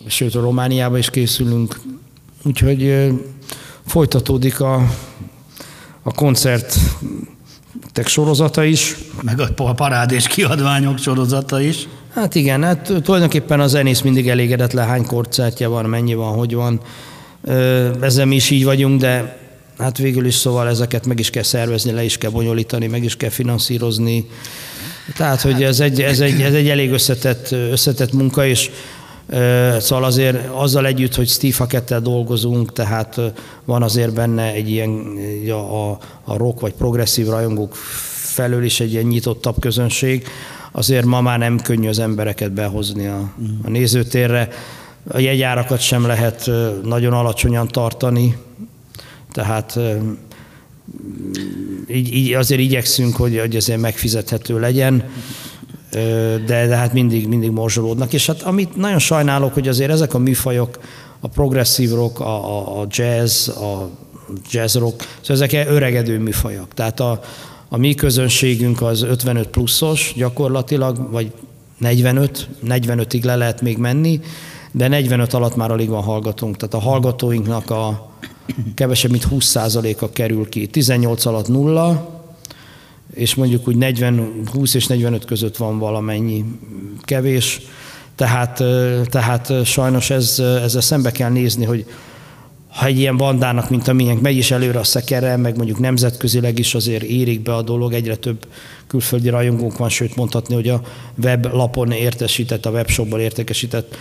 sőt 0.08 0.36
a 0.36 0.40
Romániába 0.40 0.98
is 0.98 1.10
készülünk, 1.10 1.80
úgyhogy 2.44 3.12
folytatódik 3.86 4.60
a, 4.60 4.76
a 6.04 6.12
koncert 6.12 6.78
sorozata 8.06 8.64
is. 8.64 8.96
Meg 9.22 9.40
a 9.56 9.74
parád 9.74 10.12
és 10.12 10.28
kiadványok 10.28 10.98
sorozata 10.98 11.62
is. 11.62 11.88
Hát 12.14 12.36
igen, 12.36 12.64
hát 12.64 12.94
tulajdonképpen 13.04 13.60
a 13.60 13.68
zenész 13.68 14.02
mindig 14.02 14.30
elégedett 14.30 14.72
le, 14.72 14.84
hány 14.84 15.06
koncertje 15.06 15.68
van, 15.68 15.86
mennyi 15.86 16.14
van, 16.14 16.34
hogy 16.34 16.54
van. 16.54 16.80
Ezzel 18.02 18.26
mi 18.26 18.36
is 18.36 18.50
így 18.50 18.64
vagyunk, 18.64 19.00
de 19.00 19.38
hát 19.78 19.98
végül 19.98 20.26
is 20.26 20.36
szóval 20.36 20.68
ezeket 20.68 21.06
meg 21.06 21.20
is 21.20 21.30
kell 21.30 21.44
szervezni, 21.44 21.92
le 21.92 22.04
is 22.04 22.18
kell 22.18 22.32
bonyolítani, 22.32 22.88
meg 22.88 23.04
is 23.04 23.18
kell 23.18 23.30
finanszírozni. 23.30 24.26
Tehát, 25.18 25.42
hogy 25.42 25.64
ez 25.64 25.80
egy, 25.80 26.02
ez 26.02 26.20
egy, 26.20 26.42
ez 26.42 26.54
egy 26.54 26.70
elég 26.70 26.92
összetett, 26.92 27.52
összetett 27.52 28.14
munka, 28.14 28.46
és 28.46 28.72
Szóval 29.80 30.04
azért 30.04 30.48
azzal 30.52 30.86
együtt, 30.86 31.16
hogy 31.16 31.28
Steve 31.28 31.56
Hackettel 31.58 32.02
dolgozunk, 32.02 32.74
tehát 32.74 33.22
van 33.64 33.84
azért 33.84 34.14
benne 34.14 34.44
egy 34.52 34.70
ilyen 34.70 35.18
a, 35.50 35.92
a 36.24 36.38
rock 36.38 36.60
vagy 36.60 36.74
progresszív 36.74 37.28
rajongók 37.28 37.76
felől 38.36 38.64
is 38.64 38.80
egy 38.80 38.92
ilyen 38.92 39.06
nyitottabb 39.06 39.60
közönség, 39.60 40.28
azért 40.72 41.06
ma 41.06 41.22
már 41.22 41.40
nem 41.40 41.60
könnyű 41.60 41.88
az 41.88 42.00
embereket 42.00 42.52
behozni 42.52 43.08
a, 43.08 43.32
a 43.64 43.70
nézőtérre. 43.70 44.50
A 45.12 45.20
jegyárakat 45.20 45.80
sem 45.80 46.06
lehet 46.06 46.52
nagyon 46.84 47.14
alacsonyan 47.14 47.68
tartani, 47.68 48.38
tehát 49.32 49.80
így, 51.90 52.14
így 52.14 52.34
azért 52.34 52.62
igyekszünk, 52.62 53.16
hogy, 53.16 53.40
hogy 53.40 53.56
azért 53.56 53.80
megfizethető 53.80 54.60
legyen, 54.60 55.04
de, 56.46 56.68
de 56.68 56.76
hát 56.76 56.94
mindig, 56.94 57.28
mindig 57.28 57.52
morzsolódnak. 57.52 58.14
És 58.14 58.26
hát 58.26 58.42
amit 58.42 58.76
nagyon 58.76 59.00
sajnálok, 59.00 59.54
hogy 59.54 59.68
azért 59.68 59.92
ezek 59.92 60.14
a 60.14 60.18
műfajok, 60.18 60.80
a 61.20 61.28
progresszív 61.28 61.92
rock, 61.92 62.20
a, 62.20 62.58
a, 62.58 62.82
a 62.82 62.88
jazz, 62.90 63.48
a 63.48 63.90
jazz 64.52 64.76
rock, 64.76 65.02
szóval 65.22 65.44
ezek 65.44 65.68
öregedő 65.68 66.20
műfajok. 66.20 66.74
Tehát 66.74 67.00
a, 67.00 67.22
a 67.70 67.78
mi 67.78 67.94
közönségünk 67.94 68.82
az 68.82 69.02
55 69.02 69.48
pluszos 69.48 70.14
gyakorlatilag, 70.16 71.12
vagy 71.12 71.32
45, 71.78 72.50
45-ig 72.66 73.24
le 73.24 73.36
lehet 73.36 73.62
még 73.62 73.78
menni, 73.78 74.20
de 74.72 74.88
45 74.88 75.34
alatt 75.34 75.56
már 75.56 75.72
alig 75.72 75.90
van 75.90 76.04
hallgatónk. 76.04 76.58
Tehát 76.58 76.74
a 76.74 76.90
hallgatóinknak 76.90 77.70
a 77.70 78.10
kevesebb, 78.76 79.12
mint 79.12 79.28
20%-a 79.32 80.10
kerül 80.10 80.50
ki. 80.50 80.68
18 80.68 81.26
alatt 81.26 81.48
nulla, 81.48 82.14
és 83.14 83.36
mondjuk 83.36 83.68
úgy 83.68 83.76
40, 83.76 84.42
20 84.52 84.74
és 84.74 84.88
45 84.88 85.26
között 85.26 85.58
van 85.58 85.80
valamennyi 85.80 86.46
kevés. 87.02 87.62
Tehát, 88.16 88.64
tehát 89.10 89.66
sajnos 89.66 90.10
ez, 90.10 90.40
ezzel 90.40 90.82
szembe 90.82 91.12
kell 91.12 91.30
nézni, 91.30 91.66
hogy 91.66 91.86
ha 92.68 92.86
egy 92.86 93.00
ilyen 93.00 93.18
bandának, 93.18 93.70
mint 93.70 93.88
a 93.88 93.94
miénk, 93.94 94.22
megy 94.22 94.38
is 94.38 94.52
előre 94.52 94.80
a 94.80 94.84
szekere, 94.84 95.38
meg 95.38 95.58
mondjuk 95.58 95.80
nemzetközileg 95.80 96.60
is 96.60 96.76
azért 96.76 97.04
érik 97.04 97.42
be 97.42 97.56
a 97.56 97.62
dolog, 97.62 97.94
egyre 97.94 98.16
több 98.16 98.48
külföldi 98.88 99.30
rajongónk 99.30 99.78
van, 99.78 99.90
sőt 99.90 100.16
mondhatni, 100.16 100.56
hogy 100.56 100.70
a 100.70 100.82
weblapon 101.24 101.92
értesített, 101.92 102.66
a 102.66 102.70
webshopban 102.70 103.20
értékesített 103.20 103.98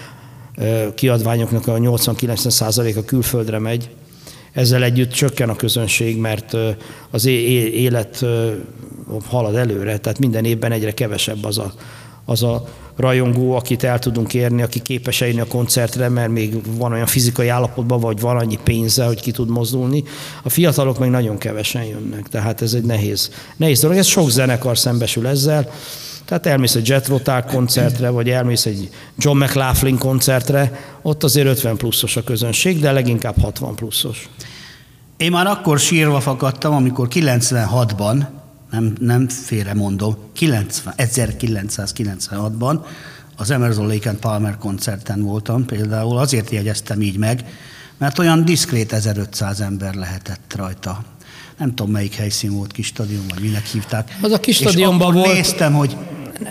kiadványoknak 0.94 1.66
a 1.66 1.72
80-90%-a 1.72 3.04
külföldre 3.04 3.58
megy. 3.58 3.90
Ezzel 4.54 4.82
együtt 4.82 5.10
csökken 5.10 5.48
a 5.48 5.56
közönség, 5.56 6.16
mert 6.16 6.56
az 7.10 7.26
élet 7.26 8.24
halad 9.26 9.54
előre, 9.54 9.98
tehát 9.98 10.18
minden 10.18 10.44
évben 10.44 10.72
egyre 10.72 10.94
kevesebb 10.94 11.44
az 11.44 11.58
a, 11.58 11.72
az 12.24 12.42
a 12.42 12.64
rajongó, 12.96 13.54
akit 13.54 13.84
el 13.84 13.98
tudunk 13.98 14.34
érni, 14.34 14.62
aki 14.62 14.80
képes 14.80 15.20
eljönni 15.20 15.40
a 15.40 15.46
koncertre, 15.46 16.08
mert 16.08 16.30
még 16.30 16.76
van 16.76 16.92
olyan 16.92 17.06
fizikai 17.06 17.48
állapotban, 17.48 18.00
vagy 18.00 18.20
van 18.20 18.36
annyi 18.36 18.58
pénze, 18.64 19.04
hogy 19.04 19.20
ki 19.20 19.30
tud 19.30 19.48
mozdulni. 19.48 20.02
A 20.42 20.48
fiatalok 20.48 20.98
meg 20.98 21.10
nagyon 21.10 21.38
kevesen 21.38 21.84
jönnek, 21.84 22.28
tehát 22.28 22.62
ez 22.62 22.74
egy 22.74 22.84
nehéz, 22.84 23.30
nehéz 23.56 23.80
dolog. 23.80 23.96
Ez 23.96 24.06
sok 24.06 24.30
zenekar 24.30 24.78
szembesül 24.78 25.26
ezzel. 25.26 25.70
Tehát 26.24 26.46
elmész 26.46 26.74
egy 26.74 26.88
Jet 26.88 27.06
Rotal 27.06 27.42
koncertre, 27.42 28.08
vagy 28.08 28.30
elmész 28.30 28.66
egy 28.66 28.90
John 29.18 29.38
McLaughlin 29.38 29.98
koncertre, 29.98 30.72
ott 31.02 31.22
azért 31.22 31.46
50 31.46 31.76
pluszos 31.76 32.16
a 32.16 32.24
közönség, 32.24 32.80
de 32.80 32.92
leginkább 32.92 33.40
60 33.40 33.74
pluszos. 33.74 34.28
Én 35.16 35.30
már 35.30 35.46
akkor 35.46 35.78
sírva 35.78 36.20
fakadtam, 36.20 36.74
amikor 36.74 37.08
96-ban 37.10 38.26
nem, 38.70 38.94
nem 39.00 39.28
félre 39.28 39.74
mondom, 39.74 40.16
90, 40.32 40.94
1996-ban 40.96 42.78
az 43.36 43.50
Emerson 43.50 43.86
Lake 43.86 44.08
and 44.08 44.18
Palmer 44.18 44.56
koncerten 44.58 45.22
voltam 45.22 45.64
például, 45.64 46.18
azért 46.18 46.50
jegyeztem 46.50 47.02
így 47.02 47.18
meg, 47.18 47.44
mert 47.98 48.18
olyan 48.18 48.44
diszkrét 48.44 48.92
1500 48.92 49.60
ember 49.60 49.94
lehetett 49.94 50.54
rajta. 50.56 51.04
Nem 51.58 51.74
tudom, 51.74 51.92
melyik 51.92 52.14
helyszín 52.14 52.52
volt, 52.52 52.72
kis 52.72 52.86
stadion, 52.86 53.24
vagy 53.28 53.42
minek 53.42 53.66
hívták. 53.66 54.18
Az 54.20 54.32
a 54.32 54.40
kis 54.40 54.56
stadionban 54.56 55.12
volt. 55.12 55.32
néztem, 55.32 55.72
hogy 55.72 55.96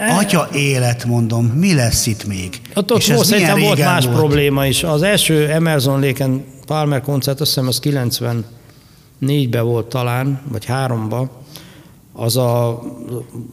atya 0.10 0.50
élet, 0.54 1.06
mondom, 1.06 1.46
mi 1.46 1.74
lesz 1.74 2.06
itt 2.06 2.26
még? 2.26 2.62
Ott, 2.76 2.92
ott 2.92 3.04
volt, 3.04 3.26
szerintem 3.26 3.60
volt 3.60 3.80
más 3.80 4.06
volt? 4.06 4.18
probléma 4.18 4.66
is. 4.66 4.84
Az 4.84 5.02
első 5.02 5.48
Emerson 5.50 6.00
Lake 6.00 6.24
and 6.24 6.42
Palmer 6.66 7.02
koncert, 7.02 7.42
azt 7.42 7.50
hiszem 7.54 7.68
az 7.68 7.80
94-ben 7.84 9.66
volt 9.66 9.86
talán, 9.86 10.42
vagy 10.52 10.66
3-ban, 10.68 11.28
az 12.14 12.38
a 12.38 12.82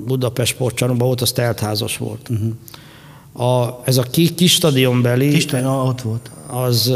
Budapest 0.07 0.53
sportcsarnokban 0.53 1.07
volt, 1.07 1.21
az 1.21 1.33
teltházas 1.33 1.97
volt. 1.97 2.29
Uh-huh. 2.29 3.49
A, 3.49 3.81
ez 3.85 3.97
a 3.97 4.03
kis, 4.03 4.35
kis 4.35 4.53
stadionbeli, 4.53 5.29
kis 5.29 5.43
stadion, 5.43 5.87
ott 5.87 6.01
volt. 6.01 6.31
Az, 6.47 6.93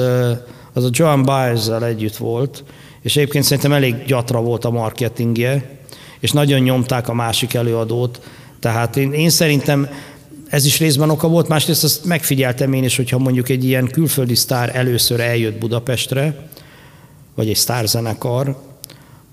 az 0.73 0.85
a 0.85 0.89
Joan 0.91 1.23
baez 1.23 1.69
együtt 1.69 2.17
volt, 2.17 2.65
és 3.03 3.17
egyébként 3.17 3.45
szerintem 3.45 3.73
elég 3.73 4.05
gyatra 4.05 4.41
volt 4.41 4.65
a 4.65 4.71
marketingje, 4.71 5.79
és 6.21 6.33
nagyon 6.33 6.61
nyomták 6.61 7.09
a 7.09 7.15
másik 7.15 7.55
előadót, 7.55 8.21
tehát 8.65 8.97
én, 8.97 9.13
én 9.13 9.31
szerintem 9.31 9.89
ez 10.49 10.65
is 10.65 10.79
részben 10.79 11.11
oka 11.11 11.29
volt, 11.29 11.49
másrészt 11.49 11.85
azt 11.85 12.05
megfigyeltem 12.05 12.73
én 12.73 12.85
is, 12.85 12.97
hogyha 12.97 13.19
mondjuk 13.19 13.49
egy 13.49 13.65
ilyen 13.65 13.87
külföldi 13.87 14.35
sztár 14.35 14.77
először 14.77 15.21
eljött 15.21 15.59
Budapestre, 15.59 16.49
vagy 17.35 17.49
egy 17.49 17.57
sztárzenekar, 17.57 18.57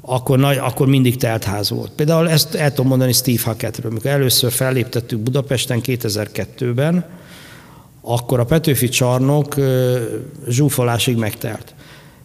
akkor, 0.01 0.39
nagy, 0.39 0.57
akkor 0.57 0.87
mindig 0.87 1.17
telt 1.17 1.43
ház 1.43 1.69
volt. 1.69 1.91
Például 1.91 2.29
ezt 2.29 2.55
el 2.55 2.69
tudom 2.69 2.87
mondani 2.87 3.11
Steve 3.11 3.41
Hackettről, 3.43 3.91
amikor 3.91 4.11
először 4.11 4.51
felléptettük 4.51 5.19
Budapesten 5.19 5.81
2002-ben, 5.85 7.05
akkor 8.01 8.39
a 8.39 8.45
Petőfi 8.45 8.89
csarnok 8.89 9.55
zsúfolásig 10.47 11.15
megtelt. 11.15 11.73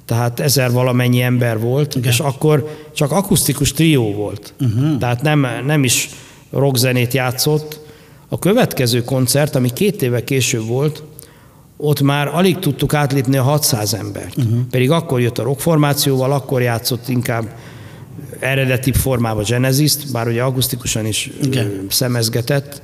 Tehát 0.04 0.40
ezer 0.40 0.70
valamennyi 0.70 1.20
ember 1.20 1.60
volt, 1.60 1.94
Igen. 1.94 2.10
és 2.10 2.20
akkor 2.20 2.68
csak 2.94 3.12
akusztikus 3.12 3.72
trió 3.72 4.12
volt. 4.12 4.54
Uh-huh. 4.60 4.98
Tehát 4.98 5.22
nem, 5.22 5.46
nem 5.66 5.84
is 5.84 6.10
rockzenét 6.50 7.12
játszott. 7.12 7.80
A 8.28 8.38
következő 8.38 9.04
koncert, 9.04 9.54
ami 9.54 9.72
két 9.72 10.02
éve 10.02 10.24
később 10.24 10.66
volt, 10.66 11.02
ott 11.76 12.00
már 12.00 12.28
alig 12.28 12.58
tudtuk 12.58 12.94
átlépni 12.94 13.36
a 13.36 13.42
600 13.42 13.94
embert. 13.94 14.36
Uh-huh. 14.36 14.58
Pedig 14.70 14.90
akkor 14.90 15.20
jött 15.20 15.38
a 15.38 15.42
rockformációval, 15.42 16.32
akkor 16.32 16.62
játszott 16.62 17.08
inkább 17.08 17.48
eredeti 18.38 18.92
formában 18.92 19.44
Genesis-t, 19.48 20.12
bár 20.12 20.28
ugye 20.28 20.42
akusztikusan 20.42 21.06
is 21.06 21.30
Igen. 21.42 21.86
szemezgetett, 21.88 22.82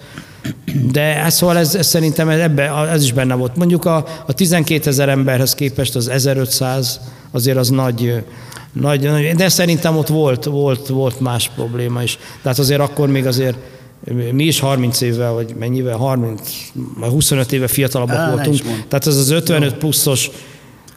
de 0.92 1.00
hát 1.00 1.30
szóval 1.30 1.58
ez, 1.58 1.74
ez 1.74 1.86
szerintem 1.86 2.28
ebbe, 2.28 2.88
ez 2.90 3.02
is 3.02 3.12
benne 3.12 3.34
volt. 3.34 3.56
Mondjuk 3.56 3.84
a, 3.84 4.06
a 4.26 4.32
12 4.32 4.90
ezer 4.90 5.08
emberhez 5.08 5.54
képest 5.54 5.96
az 5.96 6.08
1500 6.08 7.00
azért 7.30 7.56
az 7.56 7.68
nagy, 7.68 8.24
nagy, 8.72 9.32
de 9.34 9.48
szerintem 9.48 9.96
ott 9.96 10.08
volt, 10.08 10.44
volt, 10.44 10.86
volt 10.86 11.20
más 11.20 11.50
probléma 11.54 12.02
is. 12.02 12.18
Tehát 12.42 12.58
azért 12.58 12.80
akkor 12.80 13.08
még 13.08 13.26
azért 13.26 13.56
mi 14.32 14.44
is 14.44 14.60
30 14.60 15.00
évvel, 15.00 15.32
vagy 15.32 15.54
mennyivel, 15.58 15.96
30, 15.96 16.50
25 17.00 17.52
éve 17.52 17.66
fiatalabbak 17.66 18.16
Á, 18.16 18.30
voltunk. 18.30 18.60
Tehát 18.62 19.06
ez 19.06 19.16
az 19.16 19.30
55 19.30 19.74
pluszos 19.74 20.30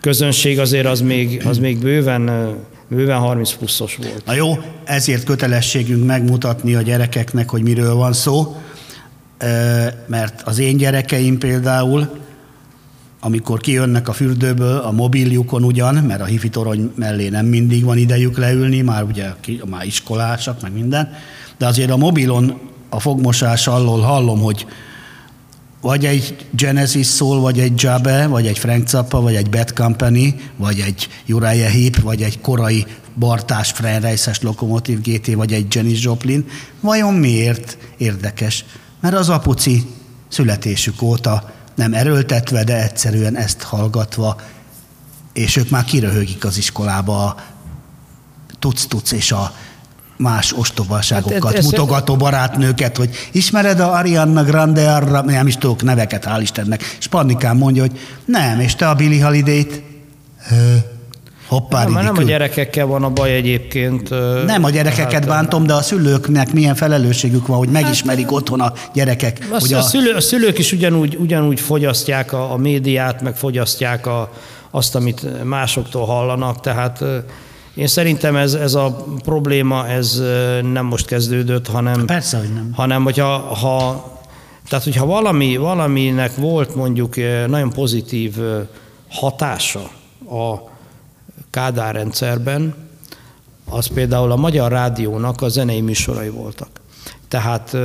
közönség 0.02 0.60
azért 0.60 0.86
az 0.86 1.02
még, 1.02 1.42
az 1.46 1.58
még 1.58 1.80
bőven, 1.80 2.56
bőven 2.88 3.18
30 3.18 3.54
pluszos 3.54 3.96
volt. 3.96 4.26
Na 4.26 4.34
jó, 4.34 4.58
ezért 4.84 5.24
kötelességünk 5.24 6.06
megmutatni 6.06 6.76
a 6.76 6.82
gyerekeknek, 6.82 7.50
hogy 7.50 7.62
miről 7.62 7.96
van 7.96 8.14
szó, 8.14 8.56
mert 10.08 10.42
az 10.46 10.60
én 10.60 10.78
gyerekeim 10.78 11.38
például, 11.38 12.10
amikor 13.26 13.60
kijönnek 13.60 14.08
a 14.08 14.14
fürdőből, 14.14 14.78
a 14.78 14.92
mobiljukon 14.92 15.64
ugyan, 15.64 15.96
mert 15.96 16.22
a 16.22 16.26
hifi 16.26 16.50
torony 16.50 16.92
mellé 16.96 17.30
nem 17.30 17.46
mindig 17.46 17.84
van 17.84 17.98
idejük 17.98 18.38
leülni, 18.38 18.82
már 18.82 19.04
ugye 19.04 19.30
már 19.70 19.86
iskolásak, 19.86 20.62
meg 20.62 20.74
minden, 20.74 21.14
de 21.58 21.66
azért 21.66 21.92
a 21.92 21.98
mobilon 21.98 22.60
a 22.90 23.00
fogmosás 23.00 23.68
alól 23.68 24.00
hallom, 24.00 24.40
hogy 24.40 24.66
vagy 25.82 26.06
egy 26.06 26.36
Genesis 26.52 27.06
szól, 27.06 27.40
vagy 27.40 27.60
egy 27.60 27.82
Jabe, 27.82 28.28
vagy 28.28 28.48
egy 28.48 28.60
Frank 28.60 28.88
Zappa, 28.88 29.22
vagy 29.22 29.36
egy 29.36 29.50
Bad 29.50 29.74
Company, 29.74 30.42
vagy 30.58 30.80
egy 30.80 31.08
Uriah 31.28 31.72
Heep, 31.72 32.00
vagy 32.02 32.22
egy 32.22 32.40
korai 32.42 32.86
Bartás 33.20 33.72
Frenreiszes 33.72 34.42
Lokomotív 34.42 35.02
GT, 35.02 35.34
vagy 35.34 35.54
egy 35.54 35.76
Janis 35.76 36.04
Joplin. 36.04 36.46
Vajon 36.80 37.14
miért 37.14 37.78
érdekes? 37.98 38.66
Mert 39.02 39.16
az 39.16 39.30
apuci 39.30 39.84
születésük 40.28 41.02
óta 41.02 41.54
nem 41.76 41.94
erőltetve, 41.94 42.64
de 42.64 42.84
egyszerűen 42.84 43.38
ezt 43.38 43.62
hallgatva, 43.62 44.36
és 45.34 45.56
ők 45.56 45.70
már 45.70 45.84
kiröhögik 45.84 46.46
az 46.46 46.58
iskolába. 46.58 47.26
A 47.26 47.36
tuc-tuc 48.60 49.12
és 49.12 49.32
a 49.32 49.54
más 50.18 50.54
ostobaságokat 50.54 51.44
hát, 51.44 51.54
ez, 51.54 51.66
mutogató 51.66 52.16
barátnőket, 52.16 52.98
hogy 52.98 53.30
ismered 53.32 53.80
a 53.80 53.94
Arianna 53.94 54.44
Grande 54.44 54.94
arra, 54.94 55.22
nem 55.22 55.48
is 55.48 55.58
tudok 55.58 55.84
neveket, 55.84 56.26
hál' 56.28 56.40
Istennek, 56.42 56.84
és 57.00 57.08
Pannikán 57.08 57.58
mondja, 57.58 57.82
hogy 57.82 58.00
nem, 58.26 58.60
és 58.60 58.76
te 58.76 58.90
a 58.90 58.96
Billy 58.96 59.20
Holiday-t? 59.20 59.84
Hoppá, 61.48 61.84
nem, 61.84 62.04
nem 62.04 62.18
a 62.18 62.22
gyerekekkel 62.22 62.86
van 62.86 63.04
a 63.04 63.10
baj 63.10 63.34
egyébként. 63.34 64.10
Nem 64.46 64.64
a 64.64 64.70
gyerekeket 64.70 65.12
hát, 65.12 65.28
bántom, 65.28 65.66
de 65.66 65.74
a 65.74 65.82
szülőknek 65.82 66.54
milyen 66.54 66.76
felelősségük 66.76 67.48
van, 67.48 67.58
hogy 67.58 67.70
megismerik 67.70 68.24
hát, 68.24 68.34
otthon 68.34 68.62
a 68.62 68.74
gyerekek. 68.94 69.48
A, 69.52 69.60
hogy 69.60 69.74
a, 69.74 69.78
a, 69.78 69.82
szülő, 69.82 70.12
a 70.12 70.22
szülők 70.22 70.58
is 70.58 70.72
ugyanúgy, 70.72 71.16
ugyanúgy 71.20 71.60
fogyasztják 71.60 72.34
a, 72.34 72.52
a 72.52 72.58
médiát, 72.58 73.22
meg 73.22 73.36
fogyasztják 73.36 74.08
a, 74.08 74.32
azt, 74.72 74.96
amit 74.96 75.44
másoktól 75.44 76.06
hallanak, 76.06 76.60
tehát 76.60 77.04
én 77.76 77.88
szerintem 77.88 78.36
ez, 78.36 78.54
ez 78.54 78.74
a 78.74 79.06
probléma, 79.24 79.88
ez 79.88 80.22
nem 80.72 80.86
most 80.86 81.06
kezdődött, 81.06 81.68
hanem, 81.68 82.06
Persze, 82.06 82.38
hogy 82.38 82.54
nem. 82.54 82.72
hanem 82.74 83.04
hogyha 83.04 83.38
ha, 83.38 84.06
tehát, 84.70 84.84
hogyha 84.84 85.06
valami, 85.06 85.58
valaminek 85.58 86.36
volt 86.36 86.76
mondjuk 86.76 87.16
nagyon 87.48 87.70
pozitív 87.70 88.36
hatása 89.10 89.90
a 90.30 90.74
Kádár 91.56 91.96
rendszerben, 91.96 92.74
az 93.70 93.88
például 93.88 94.32
a 94.32 94.36
Magyar 94.36 94.72
Rádiónak 94.72 95.42
a 95.42 95.48
zenei 95.48 95.82
műsorai 95.82 96.30
voltak. 96.30 96.68
Tehát 97.28 97.78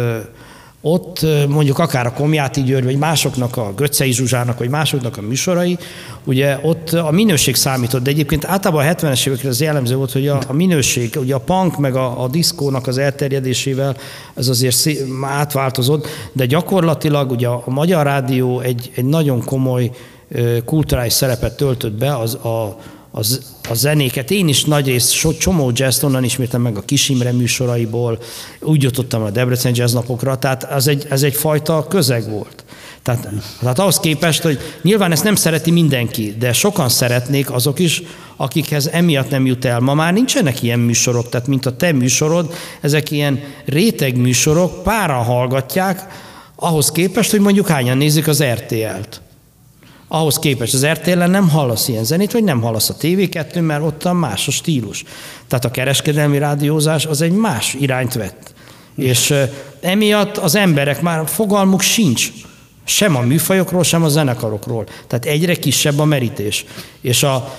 ott 0.80 1.26
mondjuk 1.48 1.78
akár 1.78 2.06
a 2.06 2.12
Komjáti 2.12 2.62
György, 2.62 2.84
vagy 2.84 2.98
másoknak, 2.98 3.56
a 3.56 3.72
Göccei 3.76 4.12
Zsuzsának, 4.12 4.58
vagy 4.58 4.68
másoknak 4.68 5.16
a 5.16 5.20
műsorai, 5.20 5.78
ugye 6.24 6.58
ott 6.62 6.90
a 6.90 7.10
minőség 7.10 7.54
számított, 7.54 8.02
de 8.02 8.10
egyébként 8.10 8.44
általában 8.44 8.86
a 8.86 8.92
70-es 8.92 9.26
évekre 9.26 9.48
az 9.48 9.60
jellemző 9.60 9.96
volt, 9.96 10.12
hogy 10.12 10.28
a, 10.28 10.40
a 10.48 10.52
minőség, 10.52 11.16
ugye 11.16 11.34
a 11.34 11.40
punk 11.40 11.78
meg 11.78 11.96
a, 11.96 12.22
a 12.22 12.28
diszkónak 12.28 12.86
az 12.86 12.98
elterjedésével 12.98 13.96
ez 14.34 14.48
azért 14.48 14.76
szé, 14.76 15.06
átváltozott, 15.22 16.06
de 16.32 16.46
gyakorlatilag 16.46 17.30
ugye 17.30 17.48
a, 17.48 17.62
Magyar 17.66 18.04
Rádió 18.04 18.60
egy, 18.60 18.90
egy 18.94 19.04
nagyon 19.04 19.44
komoly 19.44 19.90
kulturális 20.64 21.12
szerepet 21.12 21.56
töltött 21.56 21.92
be 21.92 22.16
az 22.16 22.34
a, 22.34 22.76
az, 23.10 23.40
a 23.68 23.74
zenéket. 23.74 24.30
Én 24.30 24.48
is 24.48 24.64
nagy 24.64 24.86
rész, 24.86 25.10
so, 25.10 25.32
csomó 25.32 25.70
jazz 25.74 26.02
onnan 26.02 26.24
ismertem 26.24 26.62
meg 26.62 26.76
a 26.76 26.80
Kisimre 26.80 27.32
műsoraiból, 27.32 28.18
úgy 28.60 28.82
jutottam 28.82 29.22
a 29.22 29.30
Debrecen 29.30 29.72
jazz 29.74 29.92
napokra, 29.92 30.38
tehát 30.38 30.64
ez 30.64 30.86
egy, 30.86 31.06
ez 31.10 31.22
egy 31.22 31.34
fajta 31.34 31.86
közeg 31.88 32.30
volt. 32.30 32.64
Tehát, 33.02 33.28
tehát 33.60 33.78
ahhoz 33.78 34.00
képest, 34.00 34.42
hogy 34.42 34.58
nyilván 34.82 35.12
ezt 35.12 35.24
nem 35.24 35.34
szereti 35.34 35.70
mindenki, 35.70 36.34
de 36.38 36.52
sokan 36.52 36.88
szeretnék 36.88 37.50
azok 37.50 37.78
is, 37.78 38.02
akikhez 38.36 38.86
emiatt 38.86 39.30
nem 39.30 39.46
jut 39.46 39.64
el. 39.64 39.80
Ma 39.80 39.94
már 39.94 40.12
nincsenek 40.12 40.62
ilyen 40.62 40.78
műsorok, 40.78 41.28
tehát 41.28 41.46
mint 41.46 41.66
a 41.66 41.76
te 41.76 41.92
műsorod, 41.92 42.54
ezek 42.80 43.10
ilyen 43.10 43.40
réteg 43.64 44.16
műsorok, 44.16 44.82
páran 44.82 45.24
hallgatják, 45.24 46.06
ahhoz 46.54 46.90
képest, 46.90 47.30
hogy 47.30 47.40
mondjuk 47.40 47.68
hányan 47.68 47.96
nézik 47.96 48.28
az 48.28 48.42
RTL-t 48.42 49.20
ahhoz 50.12 50.38
képest 50.38 50.74
az 50.74 50.86
rtl 50.86 51.18
nem 51.18 51.48
hallasz 51.48 51.88
ilyen 51.88 52.04
zenét, 52.04 52.32
vagy 52.32 52.44
nem 52.44 52.60
hallasz 52.60 52.90
a 52.90 52.96
TV2, 53.00 53.66
mert 53.66 53.82
ott 53.82 54.04
a 54.04 54.12
más 54.12 54.48
a 54.48 54.50
stílus. 54.50 55.04
Tehát 55.48 55.64
a 55.64 55.70
kereskedelmi 55.70 56.38
rádiózás 56.38 57.06
az 57.06 57.20
egy 57.20 57.32
más 57.32 57.74
irányt 57.74 58.12
vett. 58.12 58.52
És 58.94 59.34
emiatt 59.80 60.36
az 60.36 60.54
emberek 60.54 61.00
már 61.00 61.28
fogalmuk 61.28 61.80
sincs 61.80 62.32
sem 62.84 63.16
a 63.16 63.20
műfajokról, 63.20 63.82
sem 63.82 64.02
a 64.02 64.08
zenekarokról. 64.08 64.86
Tehát 65.06 65.24
egyre 65.24 65.54
kisebb 65.54 65.98
a 65.98 66.04
merítés. 66.04 66.64
És 67.00 67.22
a, 67.22 67.54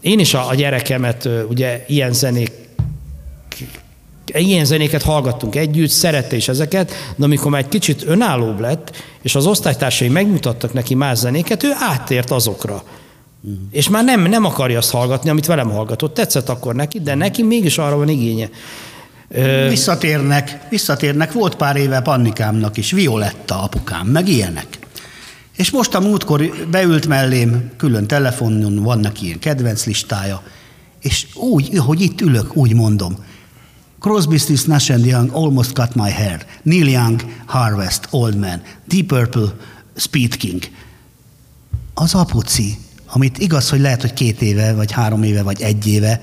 én 0.00 0.18
is 0.18 0.34
a, 0.34 0.48
a 0.48 0.54
gyerekemet 0.54 1.28
ugye 1.48 1.84
ilyen 1.88 2.12
zenék 2.12 2.52
ilyen 4.34 4.64
zenéket 4.64 5.02
hallgattunk 5.02 5.56
együtt, 5.56 5.90
szerette 5.90 6.36
is 6.36 6.48
ezeket, 6.48 6.92
de 7.16 7.24
amikor 7.24 7.50
már 7.50 7.60
egy 7.60 7.68
kicsit 7.68 8.04
önállóbb 8.06 8.60
lett, 8.60 8.96
és 9.22 9.34
az 9.34 9.46
osztálytársai 9.46 10.08
megmutattak 10.08 10.72
neki 10.72 10.94
más 10.94 11.18
zenéket, 11.18 11.62
ő 11.62 11.70
áttért 11.78 12.30
azokra. 12.30 12.82
Mm. 13.48 13.52
És 13.70 13.88
már 13.88 14.04
nem, 14.04 14.22
nem 14.22 14.44
akarja 14.44 14.78
azt 14.78 14.90
hallgatni, 14.90 15.30
amit 15.30 15.46
velem 15.46 15.70
hallgatott. 15.70 16.14
Tetszett 16.14 16.48
akkor 16.48 16.74
neki, 16.74 17.00
de 17.00 17.14
neki 17.14 17.42
mégis 17.42 17.78
arra 17.78 17.96
van 17.96 18.08
igénye. 18.08 18.48
Visszatérnek, 19.68 20.58
visszatérnek, 20.70 21.32
volt 21.32 21.54
pár 21.54 21.76
éve 21.76 22.00
Pannikámnak 22.00 22.76
is, 22.76 22.90
Violetta 22.90 23.62
apukám, 23.62 24.06
meg 24.06 24.28
ilyenek. 24.28 24.78
És 25.56 25.70
most 25.70 25.94
a 25.94 26.00
múltkor 26.00 26.66
beült 26.70 27.06
mellém, 27.06 27.70
külön 27.76 28.06
telefonon 28.06 28.82
van 28.82 28.98
neki 28.98 29.24
ilyen 29.24 29.38
kedvenc 29.38 29.86
listája, 29.86 30.42
és 31.00 31.26
úgy, 31.34 31.78
hogy 31.78 32.00
itt 32.00 32.20
ülök, 32.20 32.56
úgy 32.56 32.74
mondom, 32.74 33.16
Crosby, 34.00 34.38
Stills, 34.38 34.64
Nash 34.64 34.90
and 34.90 35.04
Young, 35.04 35.30
Almost 35.32 35.72
Cut 35.72 35.94
My 35.94 36.10
Hair, 36.10 36.46
Neil 36.62 36.88
Young, 36.88 37.20
Harvest, 37.46 38.06
Old 38.10 38.36
Man, 38.36 38.62
Deep 38.88 39.06
Purple, 39.06 39.54
Speed 39.96 40.36
King. 40.36 40.62
Az 41.94 42.14
apuci, 42.14 42.78
amit 43.06 43.38
igaz, 43.38 43.70
hogy 43.70 43.80
lehet, 43.80 44.00
hogy 44.00 44.12
két 44.12 44.42
éve, 44.42 44.74
vagy 44.74 44.92
három 44.92 45.22
éve, 45.22 45.42
vagy 45.42 45.62
egy 45.62 45.86
éve, 45.86 46.20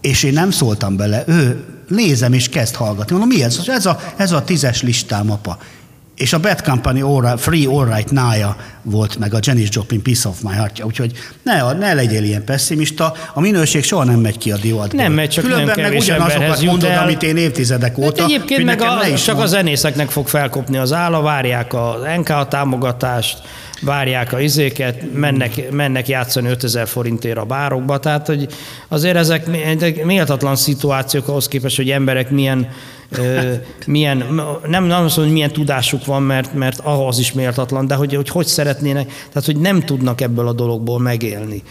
és 0.00 0.22
én 0.22 0.32
nem 0.32 0.50
szóltam 0.50 0.96
bele, 0.96 1.24
ő 1.26 1.64
nézem 1.88 2.32
és 2.32 2.48
kezd 2.48 2.74
hallgatni. 2.74 3.16
Mondom, 3.16 3.36
mi 3.36 3.42
ez? 3.42 3.62
Ez 3.66 3.86
a, 3.86 4.00
ez 4.16 4.32
a 4.32 4.44
tízes 4.44 4.82
listám, 4.82 5.30
apa. 5.30 5.58
És 6.22 6.32
a 6.32 6.38
Bad 6.38 6.62
Company 6.62 7.00
all 7.00 7.36
Free 7.36 7.66
All 7.66 7.94
Right 7.94 8.10
Nája 8.10 8.56
volt 8.82 9.18
meg 9.18 9.34
a 9.34 9.38
Janis 9.40 9.68
Joplin 9.72 10.02
Piece 10.02 10.28
of 10.28 10.40
My 10.40 10.54
Heart, 10.54 10.84
úgyhogy 10.84 11.12
ne, 11.42 11.72
ne 11.72 11.94
legyél 11.94 12.22
ilyen 12.22 12.44
pessimista, 12.44 13.12
a 13.34 13.40
minőség 13.40 13.84
soha 13.84 14.04
nem 14.04 14.18
megy 14.18 14.38
ki 14.38 14.52
a 14.52 14.56
divatból. 14.56 15.02
Nem 15.02 15.12
megy, 15.12 15.28
csak 15.28 15.44
Különben 15.44 15.80
nem 15.80 15.90
meg 15.90 16.00
ugyanazokat 16.00 16.62
mondod, 16.62 16.90
el. 16.90 17.02
amit 17.02 17.22
én 17.22 17.36
évtizedek 17.36 17.96
hát 17.96 18.06
óta. 18.06 18.22
Hát 18.22 18.30
egyébként 18.30 18.64
meg 18.64 18.80
a, 18.80 19.14
csak 19.16 19.34
mond. 19.34 19.46
a 19.46 19.50
zenészeknek 19.50 20.10
fog 20.10 20.28
felkopni 20.28 20.76
az 20.76 20.92
álla, 20.92 21.20
várják 21.20 21.74
az 21.74 21.94
NK 22.16 22.48
támogatást, 22.48 23.38
várják 23.80 24.32
a 24.32 24.40
izéket, 24.40 25.12
mennek, 25.14 25.70
mennek 25.70 26.08
játszani 26.08 26.48
5000 26.48 26.88
forintért 26.88 27.38
a 27.38 27.44
bárokba, 27.44 27.98
tehát 27.98 28.26
hogy 28.26 28.46
azért 28.88 29.16
ezek 29.16 29.46
méltatlan 30.04 30.56
szituációk 30.56 31.28
ahhoz 31.28 31.48
képest, 31.48 31.76
hogy 31.76 31.90
emberek 31.90 32.30
milyen 32.30 32.68
milyen, 33.86 34.16
nem, 34.66 34.84
nem 34.84 35.04
azt 35.04 35.16
mondom, 35.16 35.24
hogy 35.24 35.32
milyen 35.32 35.52
tudásuk 35.52 36.04
van, 36.04 36.22
mert, 36.22 36.54
mert 36.54 36.78
ahhoz 36.78 37.18
is 37.18 37.32
méltatlan, 37.32 37.86
de 37.86 37.94
hogy, 37.94 38.14
hogy 38.14 38.28
hogy 38.28 38.46
szeretnének, 38.46 39.06
tehát 39.06 39.44
hogy 39.44 39.56
nem 39.56 39.80
tudnak 39.80 40.20
ebből 40.20 40.48
a 40.48 40.52
dologból 40.52 41.00
megélni. 41.00 41.62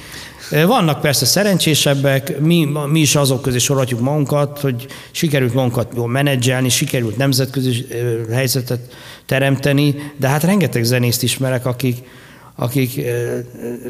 Vannak 0.51 1.01
persze 1.01 1.25
szerencsésebbek, 1.25 2.39
mi, 2.39 2.67
mi 2.87 2.99
is 2.99 3.15
azok 3.15 3.41
közé 3.41 3.57
sorolhatjuk 3.57 3.99
magunkat, 3.99 4.59
hogy 4.59 4.85
sikerült 5.11 5.53
magunkat 5.53 5.91
jól 5.95 6.07
menedzselni, 6.07 6.69
sikerült 6.69 7.17
nemzetközi 7.17 7.87
helyzetet 8.31 8.79
teremteni, 9.25 9.95
de 10.17 10.27
hát 10.27 10.43
rengeteg 10.43 10.83
zenészt 10.83 11.23
ismerek, 11.23 11.65
akik, 11.65 11.97
akik, 12.61 13.01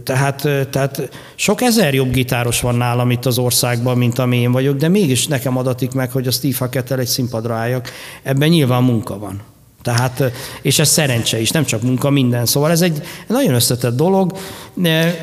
tehát, 0.04 0.48
tehát 0.70 1.10
sok 1.36 1.62
ezer 1.62 1.94
jobb 1.94 2.12
gitáros 2.12 2.62
van 2.62 2.76
nálam 2.76 3.12
itt 3.12 3.26
az 3.26 3.38
országban, 3.38 3.98
mint 3.98 4.20
ami 4.20 4.38
én 4.38 4.52
vagyok, 4.52 4.76
de 4.78 4.88
mégis 4.88 5.28
nekem 5.28 5.58
adatik 5.58 5.92
meg, 5.92 6.12
hogy 6.12 6.28
a 6.28 6.32
Steve 6.32 6.56
Hackettel 6.58 7.00
egy 7.00 7.08
színpadra 7.08 7.54
álljak. 7.54 7.90
Ebben 8.24 8.50
nyilván 8.50 8.84
munka 8.84 9.20
van. 9.20 9.42
Tehát, 9.82 10.24
és 10.62 10.80
ez 10.80 10.90
szerencse 10.90 11.40
is, 11.40 11.50
nem 11.50 11.66
csak 11.66 11.82
munka, 11.82 12.10
minden. 12.10 12.46
Szóval 12.46 12.72
ez 12.72 12.82
egy 12.82 13.02
nagyon 13.28 13.54
összetett 13.54 13.96
dolog. 13.96 14.38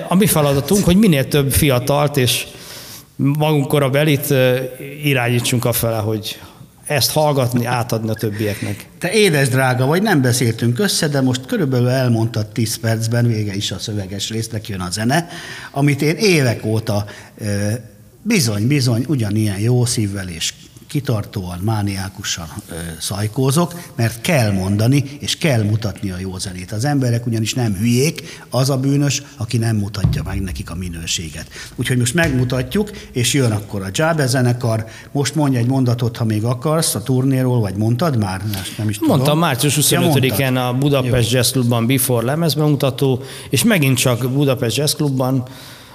A 0.08 0.14
mi 0.14 0.26
feladatunk, 0.26 0.84
hogy 0.84 0.96
minél 0.96 1.28
több 1.28 1.52
fiatalt 1.52 2.16
és 2.16 2.46
magunkora 3.16 3.86
a 3.86 3.90
belit 3.90 4.34
irányítsunk 5.04 5.64
a 5.64 5.72
fele, 5.72 5.98
hogy, 5.98 6.38
ezt 6.88 7.10
hallgatni, 7.10 7.64
átadni 7.64 8.10
a 8.10 8.14
többieknek. 8.14 8.86
Te 8.98 9.12
édes 9.12 9.48
drága 9.48 9.86
vagy, 9.86 10.02
nem 10.02 10.22
beszéltünk 10.22 10.78
össze, 10.78 11.08
de 11.08 11.20
most 11.20 11.46
körülbelül 11.46 11.88
elmondtad 11.88 12.46
10 12.46 12.76
percben, 12.76 13.26
vége 13.26 13.54
is 13.54 13.70
a 13.70 13.78
szöveges 13.78 14.30
résznek 14.30 14.68
jön 14.68 14.80
a 14.80 14.90
zene, 14.90 15.28
amit 15.70 16.02
én 16.02 16.16
évek 16.16 16.64
óta 16.64 17.04
bizony, 18.22 18.66
bizony, 18.66 19.04
ugyanilyen 19.08 19.58
jó 19.58 19.84
szívvel 19.84 20.28
és 20.28 20.54
kitartóan, 20.88 21.58
mániákusan 21.58 22.46
ö, 22.70 22.74
szajkózok, 23.00 23.74
mert 23.96 24.20
kell 24.20 24.52
mondani, 24.52 25.04
és 25.18 25.38
kell 25.38 25.62
mutatni 25.62 26.10
a 26.10 26.18
jó 26.18 26.38
zenét. 26.38 26.72
Az 26.72 26.84
emberek 26.84 27.26
ugyanis 27.26 27.54
nem 27.54 27.74
hülyék, 27.74 28.42
az 28.50 28.70
a 28.70 28.76
bűnös, 28.76 29.22
aki 29.36 29.58
nem 29.58 29.76
mutatja 29.76 30.22
meg 30.22 30.40
nekik 30.40 30.70
a 30.70 30.74
minőséget. 30.74 31.46
Úgyhogy 31.76 31.96
most 31.96 32.14
megmutatjuk, 32.14 32.90
és 33.12 33.34
jön 33.34 33.52
akkor 33.52 33.82
a 33.82 33.88
Jabe 33.92 34.26
zenekar. 34.26 34.86
Most 35.12 35.34
mondj 35.34 35.56
egy 35.56 35.66
mondatot, 35.66 36.16
ha 36.16 36.24
még 36.24 36.44
akarsz, 36.44 36.94
a 36.94 37.02
turnéról, 37.02 37.60
vagy 37.60 37.76
mondtad 37.76 38.18
már? 38.18 38.42
Nem 38.78 38.88
is 38.88 38.98
tudom. 38.98 39.14
Mondtam, 39.14 39.38
március 39.38 39.78
25-én 39.80 40.56
a 40.56 40.72
Budapest 40.72 41.32
Jazz 41.32 41.50
Clubban 41.50 41.86
Before 41.86 42.26
lemezbemutató, 42.26 43.22
és 43.50 43.64
megint 43.64 43.98
csak 43.98 44.30
Budapest 44.30 44.76
Jazz 44.76 44.92
Clubban 44.94 45.44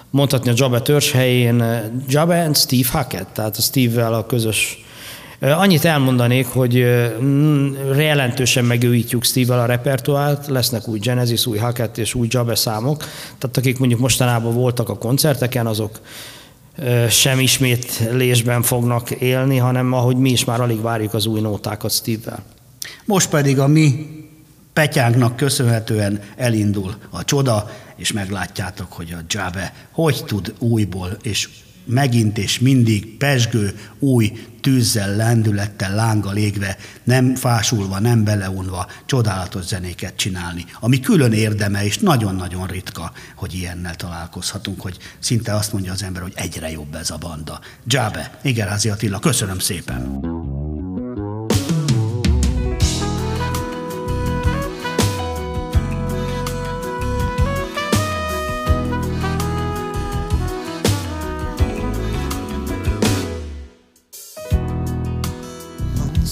mondhatni 0.10 0.50
a 0.50 0.54
Jabba 0.56 0.82
törzs 0.82 1.12
helyén 1.12 1.64
Jabba 2.08 2.34
and 2.34 2.58
Steve 2.58 2.88
Hackett, 2.92 3.34
tehát 3.34 3.58
a 3.58 3.62
Steve-vel 3.62 4.14
a 4.14 4.26
közös 4.26 4.83
Annyit 5.52 5.86
elmondanék, 5.86 6.48
hogy 6.48 6.74
jelentősen 7.98 8.66
megőítjük 8.66 9.24
Steve-vel 9.24 9.60
a 9.60 9.66
repertoárt, 9.66 10.48
lesznek 10.48 10.88
új 10.88 11.00
Genesis, 11.00 11.46
új 11.46 11.58
Hackett 11.58 11.98
és 11.98 12.14
új 12.14 12.28
Jabba 12.30 12.56
számok, 12.56 12.98
tehát 13.38 13.58
akik 13.58 13.80
mondjuk 13.80 14.00
mostanában 14.00 14.54
voltak 14.54 14.90
a 14.90 14.98
koncerteken, 14.98 15.68
azok 15.68 16.00
sem 17.10 17.40
ismétlésben 17.40 18.62
fognak 18.62 19.12
élni, 19.12 19.58
hanem 19.58 19.94
ahogy 19.94 20.18
mi 20.18 20.32
is 20.32 20.46
már 20.46 20.62
alig 20.62 20.82
várjuk 20.82 21.14
az 21.14 21.26
új 21.26 21.42
nótákat 21.42 21.92
Steve-vel. 21.92 22.44
Most 23.06 23.30
pedig 23.30 23.60
a 23.60 23.68
mi 23.68 24.08
Petyánknak 24.74 25.36
köszönhetően 25.36 26.20
elindul 26.36 26.96
a 27.10 27.24
csoda, 27.24 27.70
és 27.96 28.12
meglátjátok, 28.12 28.94
hogy 28.94 29.16
a 29.18 29.24
Jave 29.30 29.74
hogy 29.92 30.24
tud 30.26 30.54
újból 30.60 31.18
és 31.22 31.50
megint 31.86 32.38
és 32.38 32.60
mindig 32.60 33.18
pesgő, 33.18 33.76
új 34.00 34.32
tűzzel, 34.62 35.16
lendülettel, 35.16 35.96
lánggal 35.96 36.36
égve, 36.36 36.78
nem 37.04 37.36
fásulva, 37.36 38.00
nem 38.00 38.24
beleunva, 38.24 38.88
csodálatos 39.06 39.66
zenéket 39.66 40.16
csinálni, 40.16 40.66
ami 40.80 41.00
külön 41.00 41.32
érdeme, 41.32 41.86
és 41.86 41.98
nagyon-nagyon 41.98 42.68
ritka, 42.68 43.12
hogy 43.36 43.54
ilyennel 43.54 43.96
találkozhatunk, 43.96 44.82
hogy 44.82 44.98
szinte 45.20 45.56
azt 45.56 45.74
mondja 45.74 45.92
az 45.92 46.04
ember, 46.04 46.22
hogy 46.22 46.34
egyre 46.36 46.72
jobb 46.72 46.96
ez 46.96 47.10
a 47.10 47.18
banda. 47.18 47.60
Jabe, 47.86 48.40
Igerházi 48.44 48.90
Attila, 48.90 49.20
köszönöm 49.20 49.60
szépen! 49.60 50.53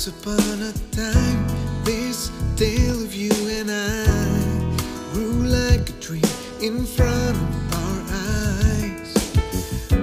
Once 0.03 0.19
upon 0.19 0.63
a 0.63 0.73
time, 0.89 1.47
this 1.83 2.31
tale 2.55 3.03
of 3.03 3.13
you 3.13 3.29
and 3.49 3.69
I 3.69 5.13
grew 5.13 5.43
like 5.43 5.89
a 5.89 5.93
tree 6.01 6.23
in 6.59 6.87
front 6.87 7.37
of 7.37 7.73
our 7.75 8.01
eyes. 8.09 9.13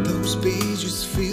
Those 0.07 0.37
pages 0.37 1.05
filled 1.05 1.28